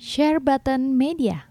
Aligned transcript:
Share 0.00 0.40
Button 0.40 0.96
Media. 0.96 1.44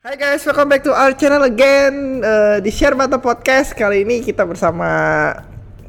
Hai 0.00 0.16
guys, 0.16 0.40
welcome 0.48 0.72
back 0.72 0.80
to 0.80 0.96
our 0.96 1.12
channel 1.12 1.44
again 1.44 2.24
uh, 2.24 2.64
di 2.64 2.72
Share 2.72 2.96
Button 2.96 3.20
Podcast. 3.20 3.76
Kali 3.76 4.08
ini 4.08 4.24
kita 4.24 4.48
bersama 4.48 4.88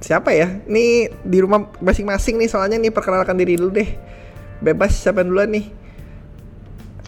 siapa 0.03 0.35
ya? 0.35 0.59
Ini 0.67 1.07
di 1.23 1.39
rumah 1.39 1.71
masing-masing 1.79 2.35
nih, 2.35 2.51
soalnya 2.51 2.75
nih 2.75 2.91
perkenalkan 2.91 3.39
diri 3.39 3.55
dulu 3.55 3.79
deh. 3.79 4.22
Bebas 4.63 4.95
siapa 4.95 5.19
yang 5.21 5.29
duluan 5.29 5.51
nih? 5.51 5.65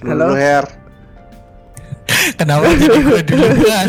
Halo. 0.04 0.28
Dulu, 0.28 0.36
Her. 0.36 0.66
Kenapa 2.36 2.68
jadi 2.76 3.00
gue 3.00 3.22
duluan? 3.24 3.88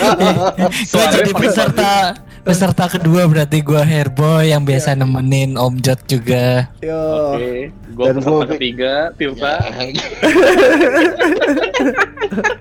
gue 0.92 1.04
jadi 1.10 1.32
peserta 1.34 1.92
peserta 2.40 2.88
kedua 2.88 3.26
berarti 3.26 3.60
gue 3.60 3.76
Herboy 3.76 4.48
yang 4.48 4.62
biasa 4.62 4.94
nemenin 4.94 5.58
Om 5.58 5.82
Jot 5.82 6.00
juga. 6.06 6.70
Yo. 6.78 7.34
Oke, 7.34 7.68
gue 7.68 8.04
Dan 8.06 8.14
peserta 8.16 8.30
gua- 8.32 8.48
ketiga, 8.48 8.92
Tirta. 9.18 9.54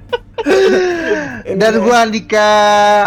Dan 1.59 1.83
gua 1.83 2.07
Andika 2.07 2.47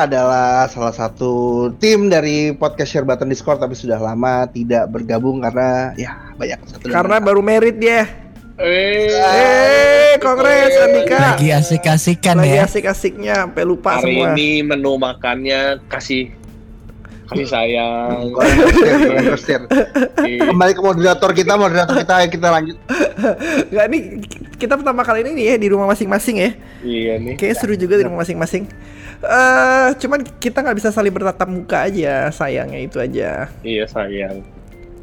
adalah 0.04 0.68
salah 0.68 0.92
satu 0.92 1.32
tim 1.80 2.12
dari 2.12 2.52
podcast 2.52 2.92
Share 2.92 3.08
Button 3.08 3.32
Discord 3.32 3.64
tapi 3.64 3.72
sudah 3.72 3.96
lama 3.96 4.44
tidak 4.52 4.92
bergabung 4.92 5.40
karena 5.40 5.96
ya 5.96 6.12
banyak 6.36 6.60
satu 6.68 6.84
Karena 6.92 7.16
baru 7.16 7.40
merit 7.40 7.80
dia. 7.80 8.04
Eh, 8.60 10.20
kongres 10.20 10.76
Andika. 10.84 11.40
Lagi 11.40 11.48
asik-asikan 11.48 12.36
Lagi 12.44 12.60
ya. 12.60 12.68
asik-asiknya 12.68 13.34
sampai 13.48 13.64
lupa 13.64 13.96
hari 13.96 14.20
semua. 14.20 14.36
ini 14.36 14.60
menu 14.60 15.00
makannya 15.00 15.80
kasih 15.88 16.28
kasih 17.32 17.48
sayang. 17.48 18.30
Kembali 20.22 20.72
ke 20.76 20.82
moderator 20.82 21.30
kita, 21.32 21.52
moderator 21.56 21.96
kita 21.98 22.12
ayo 22.22 22.28
kita 22.28 22.48
lanjut. 22.52 22.76
Enggak 23.72 23.86
nih 23.88 24.02
kita 24.60 24.74
pertama 24.78 25.02
kali 25.02 25.26
ini 25.26 25.30
nih 25.34 25.44
ya 25.50 25.56
di 25.58 25.68
rumah 25.72 25.88
masing-masing 25.90 26.36
ya. 26.38 26.50
Iya 26.84 27.14
nih. 27.18 27.34
Kayaknya 27.40 27.56
seru 27.58 27.74
juga 27.74 27.94
di 27.98 28.04
rumah 28.06 28.22
masing-masing. 28.22 28.68
Eh, 29.22 29.88
cuman 30.02 30.20
kita 30.42 30.66
nggak 30.66 30.76
bisa 30.82 30.90
saling 30.90 31.14
bertatap 31.14 31.46
muka 31.46 31.86
aja, 31.86 32.26
sayangnya 32.34 32.80
itu 32.82 32.98
aja. 32.98 33.46
Iya 33.62 33.86
sayang. 33.86 34.42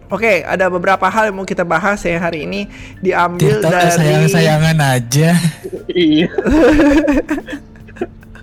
Oke, 0.10 0.42
ada 0.42 0.66
beberapa 0.74 1.06
hal 1.06 1.30
yang 1.30 1.38
mau 1.38 1.46
kita 1.46 1.62
bahas 1.62 2.02
ya 2.02 2.18
hari 2.18 2.50
ini 2.50 2.66
diambil 2.98 3.62
udah 3.62 3.70
dari 3.70 3.92
sayang-sayangan 3.94 4.78
aja. 4.82 5.32
Iya. 5.90 6.30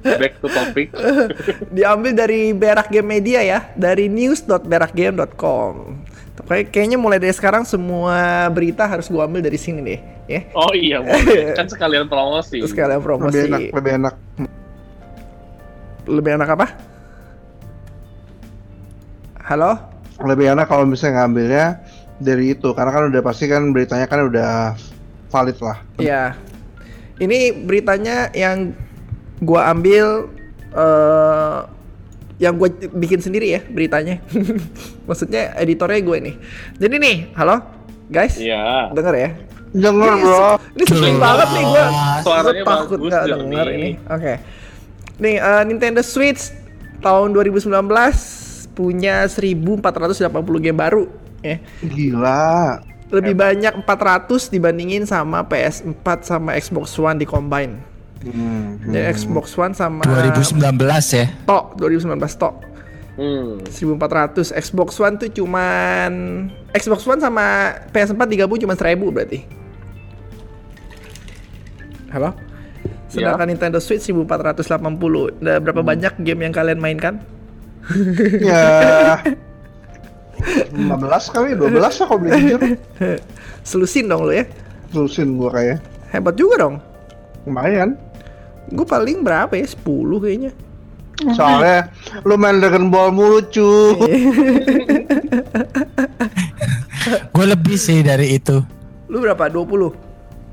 Back 0.06 0.38
to 0.38 0.46
topic. 0.46 0.94
diambil 1.76 2.12
dari 2.14 2.50
Berak 2.50 2.88
Game 2.88 3.10
Media 3.10 3.40
ya, 3.40 3.58
dari 3.74 4.06
news.berakgame.com. 4.06 5.72
Kayak- 6.46 6.68
Kayaknya 6.70 6.96
mulai 6.96 7.18
dari 7.18 7.32
sekarang 7.32 7.64
semua 7.64 8.46
berita 8.48 8.86
harus 8.86 9.08
gua 9.08 9.24
ambil 9.24 9.40
dari 9.40 9.56
sini 9.56 9.80
deh, 9.82 10.00
ya. 10.26 10.40
Oh 10.52 10.70
iya, 10.70 11.00
boleh. 11.00 11.52
kan 11.58 11.66
sekalian 11.66 12.06
promosi. 12.06 12.62
Terus 12.62 12.70
kalian 12.70 13.00
Lebih 13.00 13.08
promosi. 13.08 13.38
enak, 13.42 13.60
lebih 13.72 13.92
enak. 13.98 14.14
Lebih 16.06 16.30
enak 16.38 16.48
apa? 16.54 16.66
Halo? 19.42 19.78
Lebih 20.18 20.54
enak 20.54 20.66
kalau 20.66 20.86
misalnya 20.86 21.22
ngambilnya 21.22 21.66
dari 22.16 22.54
itu 22.54 22.72
karena 22.72 22.90
kan 22.90 23.02
udah 23.10 23.20
pasti 23.20 23.44
kan 23.46 23.68
beritanya 23.70 24.06
kan 24.06 24.24
udah 24.24 24.74
valid 25.28 25.58
lah. 25.60 25.78
Ya. 25.98 26.34
Ini 27.16 27.64
beritanya 27.64 28.28
yang 28.32 28.76
gua 29.40 29.68
ambil 29.68 30.30
eh 30.72 31.58
yang 32.36 32.60
gue 32.60 32.68
bikin 32.92 33.20
sendiri 33.20 33.48
ya 33.48 33.60
beritanya. 33.64 34.20
Maksudnya 35.08 35.56
editornya 35.56 36.00
gue 36.04 36.16
nih. 36.20 36.34
Jadi 36.76 36.94
nih, 37.00 37.16
halo 37.32 37.64
guys, 38.12 38.36
Iya. 38.36 38.92
denger 38.92 39.14
ya. 39.16 39.30
Jangan 39.76 40.08
Ini, 40.08 40.20
bro. 40.20 40.48
ini 40.72 40.84
sepi 40.84 41.00
Jelas. 41.00 41.20
banget 41.20 41.48
nih 41.48 41.64
gue. 41.64 41.84
Suaranya 42.22 42.62
takut 42.62 42.98
bagus 43.00 43.08
nggak 43.08 43.24
dong 43.26 43.42
denger 43.48 43.68
ini. 43.72 43.90
Oke. 44.04 44.32
Nih 45.16 45.36
eh, 45.40 45.62
Nintendo 45.64 46.00
Switch 46.04 46.52
tahun 47.00 47.32
2019 47.32 47.72
punya 48.76 49.24
1480 49.24 50.60
game 50.60 50.76
baru 50.76 51.08
ya. 51.40 51.56
Gila. 51.80 52.84
Lebih 53.08 53.32
banyak 53.32 53.80
400 53.80 54.52
dibandingin 54.52 55.08
sama 55.08 55.40
PS4 55.48 56.04
sama 56.20 56.52
Xbox 56.52 56.92
One 57.00 57.16
di 57.16 57.24
combine. 57.24 57.95
Hmm, 58.24 58.80
Jadi 58.80 59.12
Xbox 59.12 59.52
One 59.60 59.74
sama 59.76 60.02
2019 60.04 60.56
ya. 61.12 61.26
Tok 61.44 61.76
2019 61.76 62.16
Tok. 62.40 62.54
Hmm. 63.16 63.60
1400 63.64 64.52
Xbox 64.52 64.88
One 65.00 65.16
tuh 65.16 65.28
cuman 65.32 66.12
Xbox 66.72 67.04
One 67.08 67.20
sama 67.20 67.72
PS4 67.92 68.20
digabung 68.28 68.60
cuma 68.60 68.76
1000 68.76 68.96
berarti. 69.12 69.40
Halo? 72.12 72.32
Sedangkan 73.06 73.48
Nintendo 73.48 73.78
Switch 73.78 74.04
1480 74.08 75.40
Ada 75.40 75.62
berapa 75.62 75.80
banyak 75.80 76.20
game 76.24 76.48
yang 76.48 76.54
kalian 76.54 76.80
mainkan? 76.80 77.20
Ya. 78.42 79.22
15 80.76 81.32
kali, 81.32 81.56
12 81.56 81.80
lah 81.80 81.90
kalau 81.96 82.20
beli 82.20 82.36
jujur. 82.44 82.60
Selusin 83.64 84.04
dong 84.04 84.28
lo 84.28 84.32
ya. 84.36 84.44
Terusin 84.92 85.40
gua 85.40 85.48
kayak 85.48 85.80
Hebat 86.12 86.36
juga 86.36 86.60
dong. 86.60 86.76
Lumayan 87.48 87.96
Gue 88.68 88.84
paling 88.84 89.20
berapa 89.20 89.52
ya? 89.52 89.66
10 89.66 89.78
kayaknya 90.18 90.52
Soalnya 91.32 91.88
lu 92.22 92.36
main 92.36 92.56
Dragon 92.56 92.86
Ball 92.86 93.08
mulu 93.08 93.40
cu 93.46 93.96
Gue 97.32 97.46
lebih 97.46 97.76
sih 97.76 98.02
dari 98.02 98.34
itu. 98.34 98.60
Lu 99.06 99.16
berapa? 99.18 99.46
20? 99.46 100.04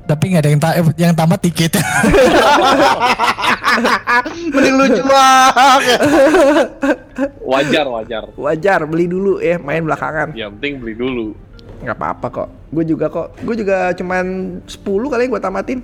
Tapi 0.04 0.24
nggak 0.26 0.40
ada 0.40 0.48
yang 0.48 0.60
ta- 0.60 0.76
yang 0.96 1.12
tamat 1.12 1.40
dikit. 1.42 1.80
Mending 4.46 4.74
lu 4.74 4.86
jual 4.94 5.48
Wajar, 7.50 7.86
wajar. 7.88 8.22
Wajar 8.34 8.80
beli 8.84 9.04
dulu 9.04 9.40
ya 9.40 9.58
main 9.58 9.82
belakangan 9.82 10.30
Yang 10.32 10.50
penting 10.54 10.74
beli 10.78 10.94
dulu. 10.94 11.26
nggak 11.74 12.00
apa-apa 12.00 12.26
kok 12.30 12.48
gue 12.70 12.84
juga 12.86 13.06
kok 13.06 13.36
gue 13.38 13.54
juga 13.54 13.92
cuman 13.92 14.24
10 14.64 14.72
kali 15.04 15.24
gue 15.26 15.36
tamatin 15.38 15.78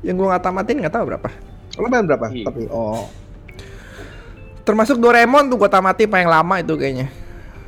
yang 0.00 0.14
gue 0.14 0.26
nggak 0.26 0.42
tamatin 0.42 0.76
nggak 0.80 0.92
tahu 0.92 1.04
berapa 1.06 1.28
Lu 1.76 1.86
main 1.86 2.02
berapa? 2.02 2.26
Iya. 2.28 2.44
Tapi 2.44 2.62
oh 2.68 3.04
termasuk 4.62 4.96
Doraemon 4.96 5.46
tuh 5.46 5.56
gue 5.56 5.68
tamatin 5.68 6.06
paling 6.06 6.26
lama 6.26 6.54
itu 6.58 6.74
kayaknya 6.74 7.06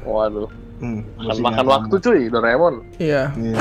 Waduh. 0.01 0.49
hmm, 0.79 1.01
Makan, 1.15 1.27
masih 1.27 1.43
makan 1.43 1.55
nggak 1.59 1.75
waktu 1.77 1.95
cuy, 2.01 2.21
Doraemon. 2.27 2.75
iya 2.97 3.31
Iya. 3.33 3.59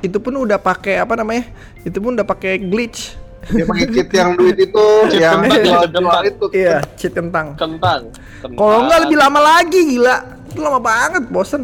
itu 0.00 0.18
pun 0.18 0.34
udah 0.34 0.56
pakai 0.56 0.96
apa 0.96 1.14
namanya 1.14 1.46
itu 1.80 1.94
pun 1.96 2.12
udah 2.12 2.24
pakai 2.24 2.58
glitch 2.58 3.14
Dia 3.44 3.62
pakai 3.64 3.86
cheat 3.88 4.10
yang 4.12 4.34
duit 4.34 4.54
itu 4.56 4.86
yang 5.14 5.42
cheat 5.44 5.66
jual 5.66 5.82
kentang. 5.84 6.22
itu. 6.24 6.46
iya 6.52 6.78
cheat 6.94 7.10
kentang 7.12 7.46
Kentang. 7.54 8.10
Kentang. 8.38 8.54
kalau 8.56 8.78
nggak 8.82 9.00
lebih 9.02 9.18
lama 9.18 9.40
lagi 9.40 9.80
gila 9.88 10.16
itu 10.46 10.58
lama 10.58 10.78
banget 10.78 11.24
bosen 11.28 11.62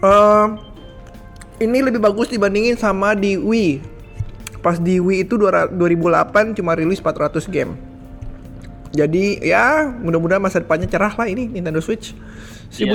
Ehm, 0.00 0.56
ini 1.60 1.78
lebih 1.84 2.00
bagus 2.00 2.32
dibandingin 2.32 2.74
sama 2.74 3.14
di 3.14 3.36
Wii 3.36 3.80
pas 4.60 4.76
di 4.76 5.00
Wii 5.00 5.24
itu 5.24 5.36
200 5.36 5.76
2008 5.76 6.56
cuma 6.60 6.76
rilis 6.76 7.00
400 7.00 7.46
game 7.48 7.76
jadi 8.90 9.38
ya 9.38 9.86
mudah-mudahan 9.86 10.42
masa 10.42 10.58
depannya 10.58 10.90
cerah 10.90 11.14
lah 11.14 11.30
ini 11.30 11.46
Nintendo 11.46 11.78
Switch 11.78 12.10
1500 12.70 12.78
Iya 12.78 12.94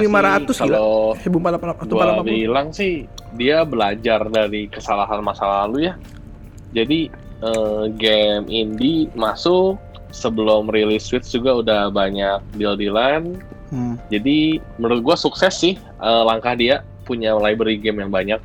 sih, 0.52 0.64
gila 0.64 1.60
kalau 1.60 1.76
1480 1.84 1.92
gua 1.92 2.24
bilang 2.24 2.68
sih 2.72 3.08
dia 3.36 3.68
belajar 3.68 4.24
dari 4.32 4.72
kesalahan 4.72 5.20
masa 5.20 5.44
lalu 5.44 5.92
ya. 5.92 5.94
Jadi 6.72 7.12
eh, 7.44 7.84
game 8.00 8.48
indie 8.48 9.12
masuk 9.16 9.76
sebelum 10.16 10.72
rilis 10.72 11.12
Switch 11.12 11.28
juga 11.28 11.60
udah 11.60 11.82
banyak 11.92 12.40
deal-dealan. 12.56 13.36
Hmm. 13.68 14.00
Jadi 14.08 14.64
menurut 14.80 15.04
gua 15.04 15.16
sukses 15.20 15.52
sih 15.60 15.76
eh, 15.80 16.24
langkah 16.24 16.56
dia 16.56 16.88
punya 17.04 17.36
library 17.36 17.76
game 17.76 18.00
yang 18.00 18.12
banyak. 18.12 18.40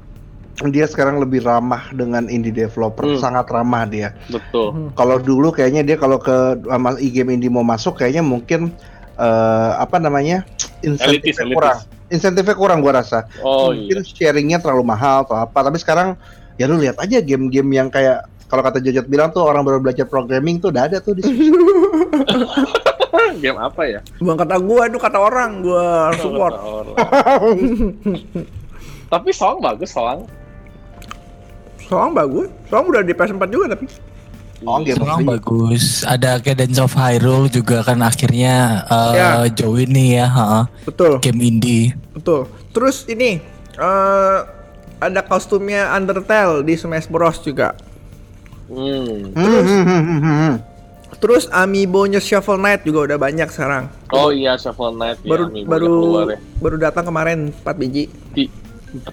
Dia 0.69 0.85
sekarang 0.85 1.25
lebih 1.25 1.41
ramah 1.41 1.89
dengan 1.97 2.29
indie 2.29 2.53
developer, 2.53 3.09
Hmm. 3.09 3.17
sangat 3.17 3.49
ramah 3.49 3.89
dia. 3.89 4.13
Betul. 4.29 4.93
Kalau 4.93 5.17
dulu 5.17 5.49
kayaknya 5.49 5.81
dia 5.81 5.97
kalau 5.97 6.21
ke 6.21 6.61
e-game 7.01 7.33
indie 7.33 7.49
mau 7.49 7.65
masuk 7.65 7.97
kayaknya 7.97 8.21
mungkin 8.21 8.69
eh, 9.17 9.71
apa 9.77 9.97
namanya? 9.97 10.45
Insentifnya 10.81 11.45
elitis. 11.45 11.57
kurang. 11.57 11.79
Insentifnya 12.09 12.57
kurang 12.57 12.79
gua 12.81 13.01
rasa. 13.01 13.29
Oh 13.41 13.73
mungkin 13.73 14.01
iya. 14.01 14.05
sharingnya 14.05 14.59
terlalu 14.61 14.85
mahal 14.85 15.25
atau 15.25 15.37
apa. 15.37 15.59
Tapi 15.65 15.77
sekarang 15.77 16.17
ya 16.57 16.69
lu 16.69 16.77
lihat 16.77 17.01
aja 17.01 17.21
game-game 17.21 17.69
yang 17.73 17.89
kayak 17.89 18.25
kalau 18.49 18.61
kata 18.61 18.81
Jojot 18.81 19.07
bilang 19.07 19.31
tuh 19.31 19.47
orang 19.47 19.63
baru 19.63 19.79
belajar 19.79 20.05
programming 20.05 20.59
tuh 20.59 20.75
udah 20.75 20.91
ada 20.91 20.99
tuh 20.99 21.15
di 21.15 21.23
game 23.41 23.57
apa 23.57 23.83
ya? 23.87 24.01
bukan 24.19 24.37
kata 24.37 24.57
gua 24.59 24.91
itu 24.91 24.99
kata 24.99 25.19
orang 25.23 25.63
gua 25.63 26.11
support 26.19 26.55
Orang. 26.59 26.97
Tapi 29.13 29.31
Soang 29.31 29.63
bagus 29.63 29.91
Soang. 29.91 30.27
Soang 31.91 32.15
bagus. 32.15 32.47
Soang 32.71 32.87
udah 32.87 33.03
di 33.03 33.11
PS4 33.11 33.43
juga 33.51 33.75
tapi. 33.75 33.91
Oh, 34.61 34.77
the 34.85 34.93
bagus. 35.25 36.05
Ada 36.05 36.37
Cadence 36.39 36.77
of 36.77 36.93
Hyrule 36.93 37.49
juga 37.49 37.81
kan 37.81 37.97
akhirnya 38.05 38.85
uh, 38.93 39.13
Ya. 39.17 39.29
join 39.49 39.89
nih 39.89 40.21
ya, 40.21 40.27
ha, 40.29 40.69
Betul. 40.85 41.17
game 41.25 41.41
indie. 41.41 41.97
Betul. 42.13 42.45
Terus 42.77 43.09
ini 43.09 43.41
eh 43.81 44.39
ada 45.01 45.21
kostumnya 45.25 45.89
Undertale 45.97 46.61
di 46.61 46.77
Smash 46.77 47.09
Bros 47.09 47.41
juga. 47.41 47.73
Hmm. 48.69 49.33
Hmm, 49.33 49.61
hmm, 49.65 49.83
hmm, 49.83 50.03
hmm, 50.05 50.21
hmm. 50.21 50.55
Terus 51.21 51.49
amiibo-nya 51.51 52.21
Shovel 52.21 52.61
Knight 52.61 52.85
juga 52.85 53.09
udah 53.09 53.19
banyak 53.19 53.49
sekarang. 53.49 53.89
Oh 54.13 54.29
iya 54.29 54.61
Shovel 54.61 54.93
Knight 54.95 55.25
baru 55.25 55.49
ya, 55.51 55.65
baru 55.67 55.87
keluar 55.89 56.27
ya. 56.31 56.39
baru 56.61 56.77
datang 56.77 57.05
kemarin 57.09 57.39
4 57.65 57.81
biji. 57.81 58.05
Ti- 58.37 58.53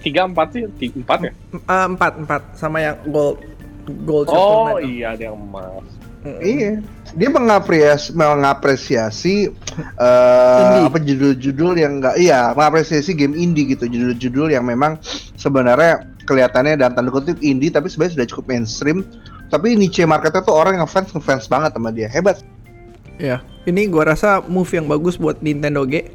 tiga 0.02 0.26
empat 0.26 0.48
sih, 0.54 0.62
tiga, 0.78 0.94
empat 1.02 1.18
ya. 1.28 1.32
Eh, 1.54 1.86
empat 1.94 2.12
empat 2.22 2.42
sama 2.58 2.82
yang 2.82 2.96
gold 3.08 3.38
gold 4.04 4.28
Oh 4.28 4.76
iya 4.82 5.16
ada 5.16 5.32
yang 5.32 5.38
emas. 5.38 5.84
Mm-mm. 6.18 6.42
Iya, 6.42 6.82
dia 7.14 7.28
mengapresiasi 7.30 8.10
mengapresiasi 8.10 9.34
eh, 9.78 10.60
Indie. 10.60 10.86
apa 10.90 10.98
judul-judul 10.98 11.72
yang 11.78 12.02
enggak 12.02 12.18
iya 12.18 12.50
mengapresiasi 12.58 13.14
game 13.14 13.38
indie 13.38 13.70
gitu 13.70 13.86
judul-judul 13.86 14.50
yang 14.50 14.66
memang 14.66 14.98
sebenarnya 15.38 16.02
kelihatannya 16.26 16.74
dalam 16.74 16.98
tanda 16.98 17.14
kutip 17.14 17.38
indie 17.38 17.70
tapi 17.70 17.86
sebenarnya 17.86 18.18
sudah 18.18 18.28
cukup 18.34 18.44
mainstream 18.50 19.06
tapi 19.48 19.78
niche 19.78 20.02
marketnya 20.04 20.42
tuh 20.42 20.58
orang 20.58 20.76
yang 20.76 20.84
ngefans 20.84 21.14
ngefans 21.14 21.46
banget 21.46 21.70
sama 21.78 21.94
dia 21.94 22.10
hebat 22.10 22.42
Ya, 23.18 23.42
ini 23.66 23.90
gua 23.90 24.14
rasa 24.14 24.38
move 24.46 24.70
yang 24.70 24.86
bagus 24.86 25.18
buat 25.18 25.42
Nintendo 25.42 25.82
G. 25.82 26.06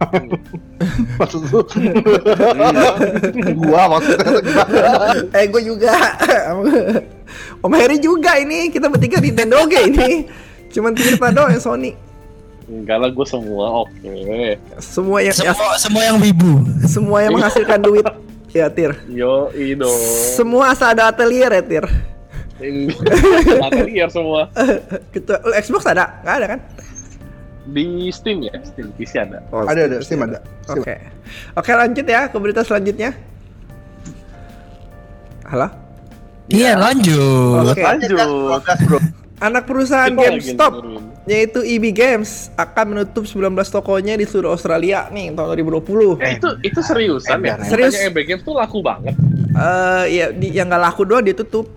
maksud 1.20 1.44
lu 1.52 1.60
gua 3.60 3.82
maksudnya 3.92 4.64
eh, 5.36 5.44
gue 5.44 5.62
juga. 5.62 5.92
Om 7.64 7.72
Heri 7.76 8.00
juga 8.00 8.40
ini. 8.40 8.72
Kita 8.72 8.88
bertiga 8.88 9.20
Nintendo 9.20 9.60
G 9.68 9.92
ini. 9.92 10.24
Cuman 10.72 10.96
Tirta 10.96 11.28
doang 11.28 11.52
yang 11.52 11.60
Sony. 11.62 11.92
Enggak 12.70 12.96
lah 13.02 13.10
gue 13.10 13.26
semua 13.26 13.84
oke. 13.84 14.14
Semua 14.78 15.18
yang 15.20 15.34
ya, 15.36 15.52
Semua 15.52 15.74
semua 15.76 16.02
yang 16.06 16.16
wibu. 16.22 16.52
semua 16.86 17.18
yang 17.20 17.32
menghasilkan 17.36 17.80
duit. 17.82 18.06
Ya, 18.50 18.66
Tir. 18.66 18.98
Yo 19.06 19.50
ido. 19.54 19.90
Semua 20.34 20.74
asal 20.74 20.96
ada 20.96 21.10
atelier 21.12 21.50
ya, 21.54 21.62
Tir. 21.62 21.86
Atelier 23.66 24.08
semua. 24.12 24.52
Kecuali 25.14 25.54
Xbox 25.64 25.82
ada? 25.88 26.20
Nggak 26.20 26.34
ada 26.36 26.46
kan? 26.56 26.60
Di 27.70 28.10
Steam 28.10 28.42
ya, 28.42 28.54
Steam 28.66 28.90
PC 28.98 29.12
ada. 29.22 29.46
Oh, 29.54 29.62
ada 29.62 29.86
ada 29.86 29.96
Steam 30.02 30.26
ada 30.26 30.42
Steam. 30.66 30.82
Oke. 30.82 30.94
Oke, 31.54 31.70
lanjut 31.74 32.06
ya 32.06 32.26
ke 32.26 32.36
berita 32.36 32.66
selanjutnya. 32.66 33.14
Halo? 35.46 35.70
Iya, 36.50 36.74
lanjut. 36.74 37.70
Oke. 37.70 37.82
Lanjut. 37.82 38.62
Gas, 38.66 38.80
bro 38.86 38.98
Anak 39.40 39.64
perusahaan 39.64 40.12
Kita 40.12 40.20
GameStop 40.20 40.72
yaitu 41.24 41.64
EB 41.64 41.96
Games 41.96 42.52
akan 42.60 42.96
menutup 42.96 43.24
19 43.24 43.56
tokonya 43.72 44.18
di 44.20 44.28
seluruh 44.28 44.52
Australia 44.52 45.08
nih 45.08 45.32
tahun 45.32 45.56
2020. 45.64 46.20
Eh 46.20 46.36
itu 46.36 46.48
itu 46.60 46.80
seriusan 46.84 47.40
ya? 47.40 47.56
Ember, 47.56 47.68
Serius. 47.68 47.94
Epic 48.02 48.24
Games 48.28 48.42
tuh 48.44 48.56
laku 48.56 48.84
banget. 48.84 49.16
Eh 49.56 50.04
ya 50.10 50.26
di, 50.34 50.52
yang 50.52 50.68
nggak 50.68 50.82
laku 50.92 51.08
doang 51.08 51.24
ditutup. 51.24 51.70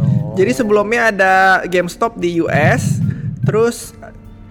Oh. 0.00 0.36
Jadi 0.36 0.52
sebelumnya 0.52 1.08
ada 1.08 1.32
GameStop 1.64 2.20
di 2.20 2.42
US, 2.44 3.00
terus 3.48 3.96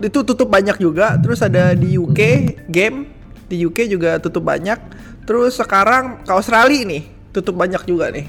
itu 0.03 0.19
tutup 0.27 0.51
banyak 0.51 0.77
juga. 0.77 1.15
Terus 1.19 1.39
ada 1.39 1.71
di 1.73 1.95
UK 1.95 2.19
Game 2.67 3.07
di 3.47 3.63
UK 3.63 3.87
juga 3.87 4.19
tutup 4.19 4.43
banyak. 4.43 4.79
Terus 5.23 5.55
sekarang 5.55 6.23
ke 6.27 6.31
Australia 6.35 6.83
nih 6.83 7.03
tutup 7.31 7.55
banyak 7.55 7.81
juga 7.87 8.11
nih. 8.11 8.27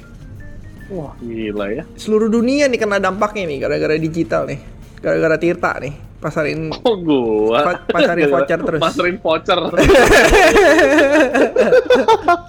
Wah 0.92 1.16
gila 1.18 1.66
ya. 1.72 1.82
Seluruh 1.98 2.30
dunia 2.30 2.70
nih 2.70 2.78
kena 2.78 3.00
dampaknya 3.00 3.48
nih 3.48 3.58
gara-gara 3.64 3.96
digital 3.96 4.46
nih, 4.46 4.60
gara-gara 5.00 5.36
Tirta 5.40 5.72
nih 5.80 5.94
pasarin 6.24 6.72
Oh 6.88 6.96
gua. 6.96 7.60
Pa- 7.60 7.84
pasarin 8.00 8.32
voucher 8.32 8.56
terus. 8.64 8.80
Pasarin 8.80 9.16
voucher. 9.20 9.58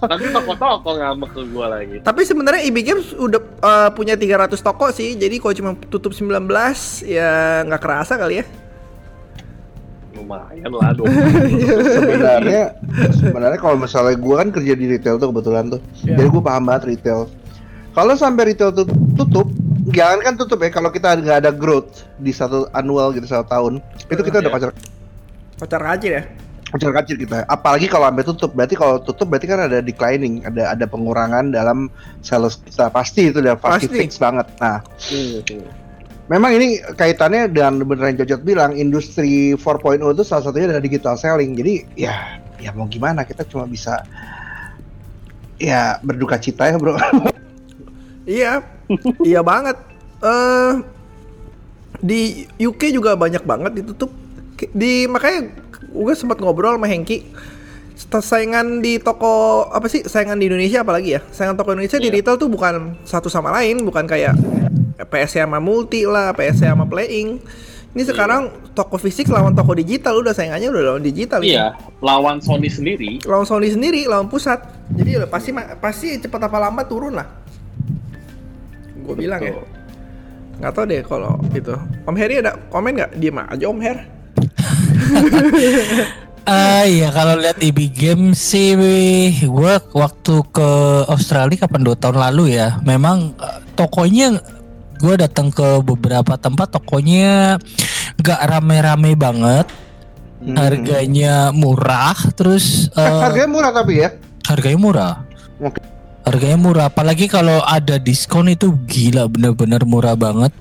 Nanti 0.07 0.25
toko-toko 0.31 0.89
ngambek 0.95 1.29
ke 1.35 1.41
gua 1.51 1.67
lagi. 1.75 1.99
Tapi 1.99 2.21
sebenarnya 2.23 2.63
EB 2.63 2.77
Games 2.87 3.11
udah 3.11 3.41
eh, 3.43 3.89
punya 3.91 4.15
300 4.15 4.55
toko 4.55 4.95
sih. 4.95 5.19
Jadi 5.19 5.35
kalau 5.43 5.53
cuma 5.59 5.71
tutup 5.91 6.15
19 6.15 6.47
ya 7.03 7.67
nggak 7.67 7.81
kerasa 7.83 8.15
kali 8.15 8.39
ya. 8.39 8.45
Lumayan 10.25 10.71
lah 10.71 10.89
dong. 10.91 11.05
sebenarnya 11.95 12.63
sebenarnya 13.13 13.59
kalau 13.59 13.77
misalnya 13.77 14.15
gue 14.15 14.35
kan 14.35 14.49
kerja 14.49 14.73
di 14.73 14.85
retail 14.87 15.15
tuh 15.15 15.29
kebetulan 15.29 15.69
tuh 15.69 15.81
Ya. 16.01 16.17
jadi 16.17 16.27
gue 16.27 16.41
paham 16.41 16.65
banget 16.65 16.83
retail 16.91 17.29
kalau 17.91 18.13
sampai 18.13 18.43
retail 18.47 18.69
tuh 18.69 18.85
tutup 19.15 19.47
jangan 19.87 20.19
kan 20.19 20.33
tutup 20.35 20.57
ya 20.59 20.69
kalau 20.69 20.89
kita 20.89 21.13
nggak 21.15 21.37
ada 21.39 21.51
growth 21.51 22.01
di 22.17 22.29
satu 22.29 22.65
annual 22.71 23.13
gitu 23.13 23.23
satu 23.23 23.45
tahun 23.45 23.73
itu 24.03 24.19
kita 24.19 24.41
udah 24.41 24.49
Iya. 24.49 24.55
pacar 24.55 24.69
Pacar 25.55 25.81
kacir 25.85 26.11
ya. 26.11 26.23
pacar 26.65 26.91
kacir 26.91 27.15
kita 27.15 27.45
apalagi 27.45 27.85
kalau 27.85 28.03
sampai 28.03 28.25
tutup 28.25 28.51
berarti 28.51 28.73
kalau 28.73 28.99
tutup 28.99 29.23
berarti 29.25 29.45
kan 29.45 29.61
ada 29.61 29.79
declining 29.79 30.43
ada 30.43 30.73
ada 30.73 30.83
pengurangan 30.83 31.47
dalam 31.47 31.87
sales 32.19 32.59
kita 32.59 32.89
pasti 32.89 33.29
itu 33.29 33.39
udah 33.39 33.55
pasti, 33.55 33.87
Pasti. 33.87 33.95
fix 33.95 34.17
banget 34.17 34.49
nah 34.57 34.81
Hmm. 35.05 35.84
Memang 36.25 36.57
ini 36.57 36.81
kaitannya 36.97 37.53
dengan 37.53 37.85
beneran 37.85 38.17
Jojot 38.17 38.41
bilang 38.41 38.73
industri 38.73 39.53
4.0 39.53 40.01
itu 40.01 40.23
salah 40.25 40.41
satunya 40.41 40.73
adalah 40.73 40.81
digital 40.81 41.13
selling. 41.13 41.53
Jadi 41.53 41.85
ya 41.93 42.41
ya 42.57 42.73
mau 42.73 42.89
gimana 42.89 43.21
kita 43.21 43.45
cuma 43.45 43.69
bisa 43.69 44.01
ya 45.61 46.01
berduka 46.01 46.41
cita 46.41 46.69
ya 46.69 46.77
bro. 46.81 46.97
Iya, 48.25 48.65
iya 49.21 49.45
banget. 49.45 49.77
Eh 50.25 50.73
di 52.01 52.49
UK 52.57 52.89
juga 52.89 53.13
banyak 53.13 53.45
banget 53.45 53.85
ditutup. 53.85 54.09
Di 54.73 55.05
makanya 55.05 55.53
gue 55.93 56.13
sempat 56.17 56.41
ngobrol 56.41 56.73
sama 56.73 56.89
Hengki. 56.89 57.21
Saingan 57.95 58.81
di 58.81 58.97
toko 58.97 59.69
apa 59.69 59.85
sih? 59.85 60.01
Saingan 60.09 60.41
di 60.41 60.49
Indonesia 60.49 60.81
apalagi 60.81 61.15
ya? 61.15 61.21
Saingan 61.29 61.53
toko 61.53 61.77
Indonesia 61.77 62.01
di 62.01 62.09
Iya. 62.09 62.17
retail 62.17 62.41
tuh 62.41 62.49
bukan 62.49 62.97
satu 63.05 63.29
sama 63.29 63.53
lain, 63.53 63.85
bukan 63.85 64.09
kayak 64.09 64.33
PS 65.03 65.43
sama 65.43 65.59
multi 65.59 66.07
lah, 66.07 66.31
PS 66.31 66.63
sama 66.63 66.87
playing. 66.87 67.43
Ini 67.95 68.03
sekarang 68.03 68.51
toko 68.75 68.99
fisik 68.99 69.31
lawan 69.31 69.55
toko 69.55 69.71
digital 69.71 70.19
udah 70.19 70.35
saingannya 70.35 70.67
udah 70.67 70.83
lawan 70.91 71.03
digital. 71.03 71.39
Iya, 71.39 71.79
lawan 72.03 72.43
Sony 72.43 72.67
sendiri. 72.67 73.23
Lawan 73.23 73.47
Sony 73.47 73.71
sendiri, 73.71 74.03
lawan 74.03 74.27
pusat. 74.27 74.59
Jadi 74.91 75.15
udah 75.15 75.29
pasti 75.31 75.55
pasti 75.79 76.07
cepat 76.19 76.51
apa 76.51 76.59
lambat 76.59 76.91
turun 76.91 77.15
lah. 77.15 77.23
Gue 78.99 79.15
bilang 79.15 79.39
ya. 79.39 79.55
Nggak 80.59 80.71
tahu 80.75 80.85
deh 80.91 81.01
kalau 81.07 81.39
itu. 81.55 81.71
Om 82.03 82.15
Heri 82.19 82.43
ada 82.43 82.59
komen 82.67 82.91
nggak? 82.99 83.11
Diem 83.15 83.39
aja 83.39 83.65
Om 83.71 83.79
Her. 83.79 83.97
Ah 86.43 86.83
iya 86.99 87.15
kalau 87.15 87.39
lihat 87.39 87.63
EB 87.63 87.95
Games 87.95 88.37
sih 88.43 88.75
gue 89.39 89.73
waktu 89.95 90.35
ke 90.51 90.69
Australia 91.07 91.63
kapan 91.63 91.81
dua 91.87 91.95
tahun 91.95 92.19
lalu 92.19 92.59
ya 92.59 92.79
memang 92.83 93.33
eh, 93.39 93.59
tokonya 93.73 94.39
gue 94.95 95.15
datang 95.17 95.49
ke 95.49 95.79
beberapa 95.81 96.35
tempat 96.35 96.71
tokonya 96.71 97.59
nggak 98.17 98.41
rame-rame 98.45 99.13
banget 99.13 99.67
harganya 100.53 101.49
murah 101.49 102.13
terus 102.33 102.87
Eh, 102.93 103.01
eh, 103.01 103.19
harganya 103.21 103.49
murah 103.49 103.71
tapi 103.73 103.93
ya. 103.97 104.09
harganya 104.45 104.79
murah 104.79 105.13
Oke. 105.57 105.79
harganya 106.21 106.57
murah 106.59 106.85
apalagi 106.87 107.25
kalau 107.25 107.65
ada 107.65 107.97
diskon 107.97 108.47
itu 108.47 108.75
gila 108.85 109.25
bener-bener 109.25 109.81
murah 109.83 110.13
banget 110.13 110.53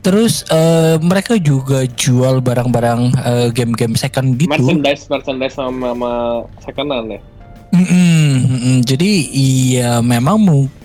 terus 0.00 0.48
eh, 0.48 0.96
mereka 0.98 1.36
juga 1.36 1.84
jual 1.84 2.40
barang-barang 2.40 3.00
eh, 3.12 3.48
game-game 3.52 3.92
second 3.94 4.40
gitu 4.40 4.48
Merchandise, 4.48 5.04
merchandise 5.06 5.52
sama, 5.52 5.92
sama 5.92 6.12
secondan 6.64 7.04
ya. 7.12 7.20
Mm-mm, 7.70 8.26
mm-mm. 8.50 8.76
Jadi 8.82 9.30
iya 9.30 10.02
memang 10.02 10.42
mungkin 10.42 10.79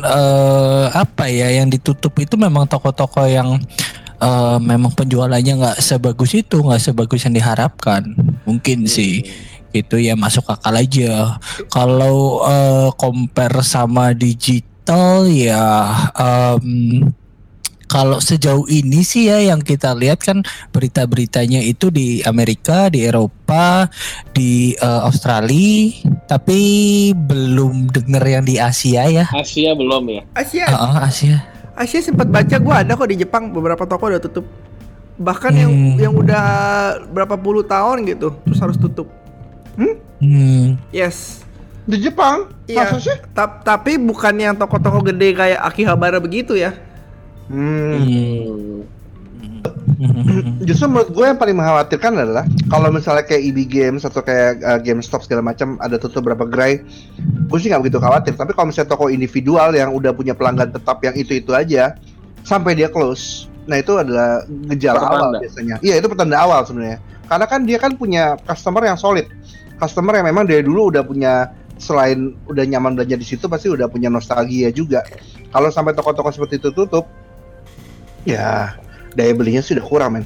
eh, 0.00 0.86
apa 0.88 1.28
ya 1.28 1.52
yang 1.52 1.68
ditutup 1.68 2.16
itu 2.16 2.40
memang 2.40 2.64
toko-toko 2.64 3.28
yang 3.28 3.60
eh, 4.16 4.58
memang 4.64 4.96
penjualannya 4.96 5.52
nggak 5.60 5.78
sebagus 5.84 6.32
itu, 6.32 6.64
nggak 6.64 6.80
sebagus 6.80 7.28
yang 7.28 7.36
diharapkan. 7.36 8.08
Mungkin 8.48 8.88
sih 8.88 9.28
itu 9.76 9.96
ya 10.00 10.16
masuk 10.16 10.48
akal 10.48 10.72
aja. 10.72 11.36
Kalau 11.68 12.40
eh, 12.48 12.88
compare 12.96 13.60
sama 13.60 14.16
digital 14.16 15.28
ya 15.28 15.92
em, 16.16 17.04
kalau 17.90 18.22
sejauh 18.22 18.70
ini 18.70 19.02
sih 19.02 19.26
ya 19.26 19.42
yang 19.42 19.58
kita 19.58 19.90
lihat 19.98 20.22
kan 20.22 20.46
berita-beritanya 20.70 21.58
itu 21.58 21.90
di 21.90 22.22
Amerika, 22.22 22.86
di 22.86 23.02
Eropa, 23.02 23.90
di 24.30 24.78
eh, 24.78 25.02
Australia, 25.02 26.06
tapi 26.30 26.60
belum 27.10 27.90
denger 27.90 28.22
yang 28.22 28.44
di 28.46 28.62
Asia 28.62 29.10
ya. 29.10 29.26
Asia 29.34 29.74
belum 29.74 30.06
ya. 30.06 30.22
Asia, 30.38 30.70
Heeh, 30.70 30.94
Asia. 31.02 31.36
Asia 31.74 31.98
sempat 31.98 32.30
baca 32.30 32.56
gue 32.62 32.74
ada 32.86 32.94
kok 32.94 33.10
di 33.10 33.18
Jepang 33.18 33.50
beberapa 33.50 33.82
toko 33.90 34.06
udah 34.06 34.22
tutup. 34.22 34.46
Bahkan 35.18 35.52
yang 35.52 35.72
Hmm. 35.74 35.96
yang 35.98 36.14
udah 36.14 36.46
berapa 37.10 37.34
puluh 37.34 37.66
tahun 37.66 38.06
gitu, 38.06 38.38
terus 38.46 38.60
harus 38.62 38.78
tutup. 38.78 39.10
Hmm. 40.20 40.78
Yes. 40.94 41.42
Di 41.88 41.96
Jepang? 41.98 42.52
Iya. 42.70 42.86
Masa 42.86 43.02
sih? 43.02 43.16
Ta- 43.34 43.58
tapi 43.64 43.98
bukan 43.98 44.36
yang 44.38 44.54
toko-toko 44.54 45.02
gede 45.02 45.34
kayak 45.34 45.58
Akihabara 45.58 46.22
begitu 46.22 46.54
ya. 46.54 46.76
Hmm. 47.50 47.98
Hmm. 47.98 48.86
Justru 50.64 50.86
menurut 50.88 51.10
gue 51.12 51.24
yang 51.28 51.36
paling 51.36 51.56
mengkhawatirkan 51.58 52.12
adalah 52.16 52.44
kalau 52.72 52.88
misalnya 52.88 53.26
kayak 53.26 53.42
EB 53.52 53.58
Games 53.68 54.02
atau 54.06 54.24
kayak 54.24 54.62
uh, 54.64 54.78
GameStop 54.80 55.26
segala 55.26 55.44
macam 55.44 55.76
ada 55.82 56.00
tutup 56.00 56.24
berapa 56.24 56.48
gerai, 56.48 56.80
gue 57.20 57.58
sih 57.60 57.68
nggak 57.68 57.82
begitu 57.84 57.98
khawatir. 58.00 58.32
Tapi 58.38 58.56
kalau 58.56 58.72
misalnya 58.72 58.96
toko 58.96 59.12
individual 59.12 59.76
yang 59.76 59.92
udah 59.92 60.16
punya 60.16 60.32
pelanggan 60.32 60.72
tetap 60.72 61.02
yang 61.04 61.12
itu 61.18 61.42
itu 61.42 61.52
aja 61.52 61.98
sampai 62.46 62.72
dia 62.78 62.88
close, 62.88 63.52
nah 63.68 63.76
itu 63.76 63.92
adalah 64.00 64.46
gejala 64.72 65.04
Pertanda. 65.04 65.20
awal 65.20 65.30
biasanya. 65.42 65.74
Iya 65.84 65.94
itu 66.00 66.06
pertanda 66.08 66.36
awal 66.40 66.60
sebenarnya. 66.64 66.98
Karena 67.28 67.46
kan 67.46 67.60
dia 67.68 67.78
kan 67.78 67.92
punya 67.94 68.40
customer 68.48 68.82
yang 68.88 68.96
solid, 68.96 69.28
customer 69.76 70.16
yang 70.16 70.26
memang 70.32 70.48
dari 70.48 70.64
dulu 70.64 70.88
udah 70.94 71.04
punya 71.04 71.52
selain 71.80 72.36
udah 72.44 72.64
nyaman 72.68 72.92
belanja 72.92 73.16
di 73.16 73.24
situ 73.24 73.48
pasti 73.48 73.68
udah 73.72 73.88
punya 73.88 74.08
nostalgia 74.12 74.68
juga. 74.72 75.04
Kalau 75.50 75.68
sampai 75.72 75.96
toko-toko 75.96 76.30
seperti 76.30 76.60
itu 76.60 76.70
tutup, 76.70 77.08
ya 78.24 78.74
daya 79.12 79.32
belinya 79.32 79.60
sudah 79.60 79.82
kurang 79.82 80.18
men. 80.18 80.24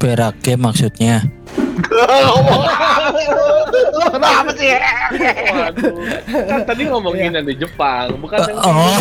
Berake 0.00 0.56
maksudnya. 0.56 1.20
Kenapa 4.10 4.50
sih? 4.56 4.72
Waduh. 5.52 5.92
Kan 6.48 6.60
tadi 6.64 6.82
ngomongin 6.88 7.36
yang 7.36 7.44
di 7.44 7.54
Jepang, 7.54 8.16
bukan 8.16 8.38
yang 8.40 8.56
di 8.56 8.64
Oh. 8.64 8.96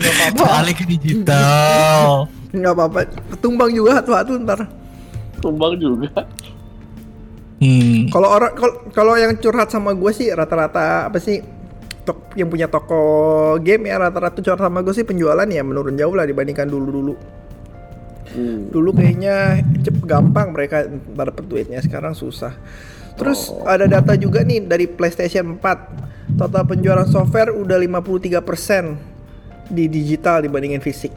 Balik 0.38 0.80
ke 0.80 0.84
digital. 0.86 2.30
Nggak 2.50 2.72
apa-apa. 2.72 3.00
Ketumbang 3.34 3.70
juga 3.70 4.00
satu-satu 4.00 4.32
ntar. 4.46 4.60
Tumbang 5.42 5.74
juga. 5.76 6.08
Hmm. 7.60 8.08
Kalau 8.08 8.28
orang 8.30 8.52
kalau- 8.56 8.78
kalau 8.94 9.14
yang 9.20 9.36
curhat 9.36 9.68
sama 9.68 9.92
gue 9.92 10.12
sih 10.14 10.32
rata-rata 10.32 11.10
apa 11.10 11.18
sih 11.20 11.44
tok, 12.10 12.34
yang 12.34 12.50
punya 12.50 12.66
toko 12.66 12.98
game 13.62 13.86
ya 13.86 14.02
rata-rata 14.02 14.42
curhat 14.42 14.58
sama 14.58 14.82
gue 14.82 14.90
sih 14.90 15.06
penjualan 15.06 15.46
ya 15.46 15.62
menurun 15.62 15.94
jauh 15.94 16.10
lah 16.18 16.26
dibandingkan 16.26 16.66
dulu-dulu. 16.66 17.14
Hmm. 18.30 18.70
Dulu 18.70 18.90
kayaknya 18.94 19.62
cep 19.82 19.94
gampang 20.06 20.50
mereka 20.50 20.86
ntar 20.86 21.30
dapet 21.30 21.46
duitnya 21.46 21.78
sekarang 21.78 22.14
susah. 22.14 22.54
Terus 23.14 23.50
Oh. 23.50 23.66
ada 23.66 23.86
data 23.86 24.14
juga 24.18 24.42
nih 24.42 24.66
dari 24.66 24.86
PlayStation 24.90 25.58
4 25.58 26.38
total 26.38 26.62
penjualan 26.66 27.06
software 27.06 27.54
udah 27.54 27.78
53% 27.78 28.98
di 29.70 29.86
digital 29.86 30.42
dibandingin 30.42 30.82
fisik. 30.82 31.14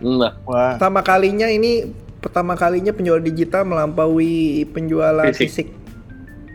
Nah, 0.00 0.36
Wah. 0.44 0.76
Pertama 0.76 1.00
kalinya 1.04 1.48
ini 1.48 1.88
pertama 2.20 2.52
kalinya 2.52 2.92
penjualan 2.92 3.20
digital 3.20 3.64
melampaui 3.64 4.68
penjualan 4.72 5.24
Fisik. 5.32 5.48
fisik. 5.48 5.66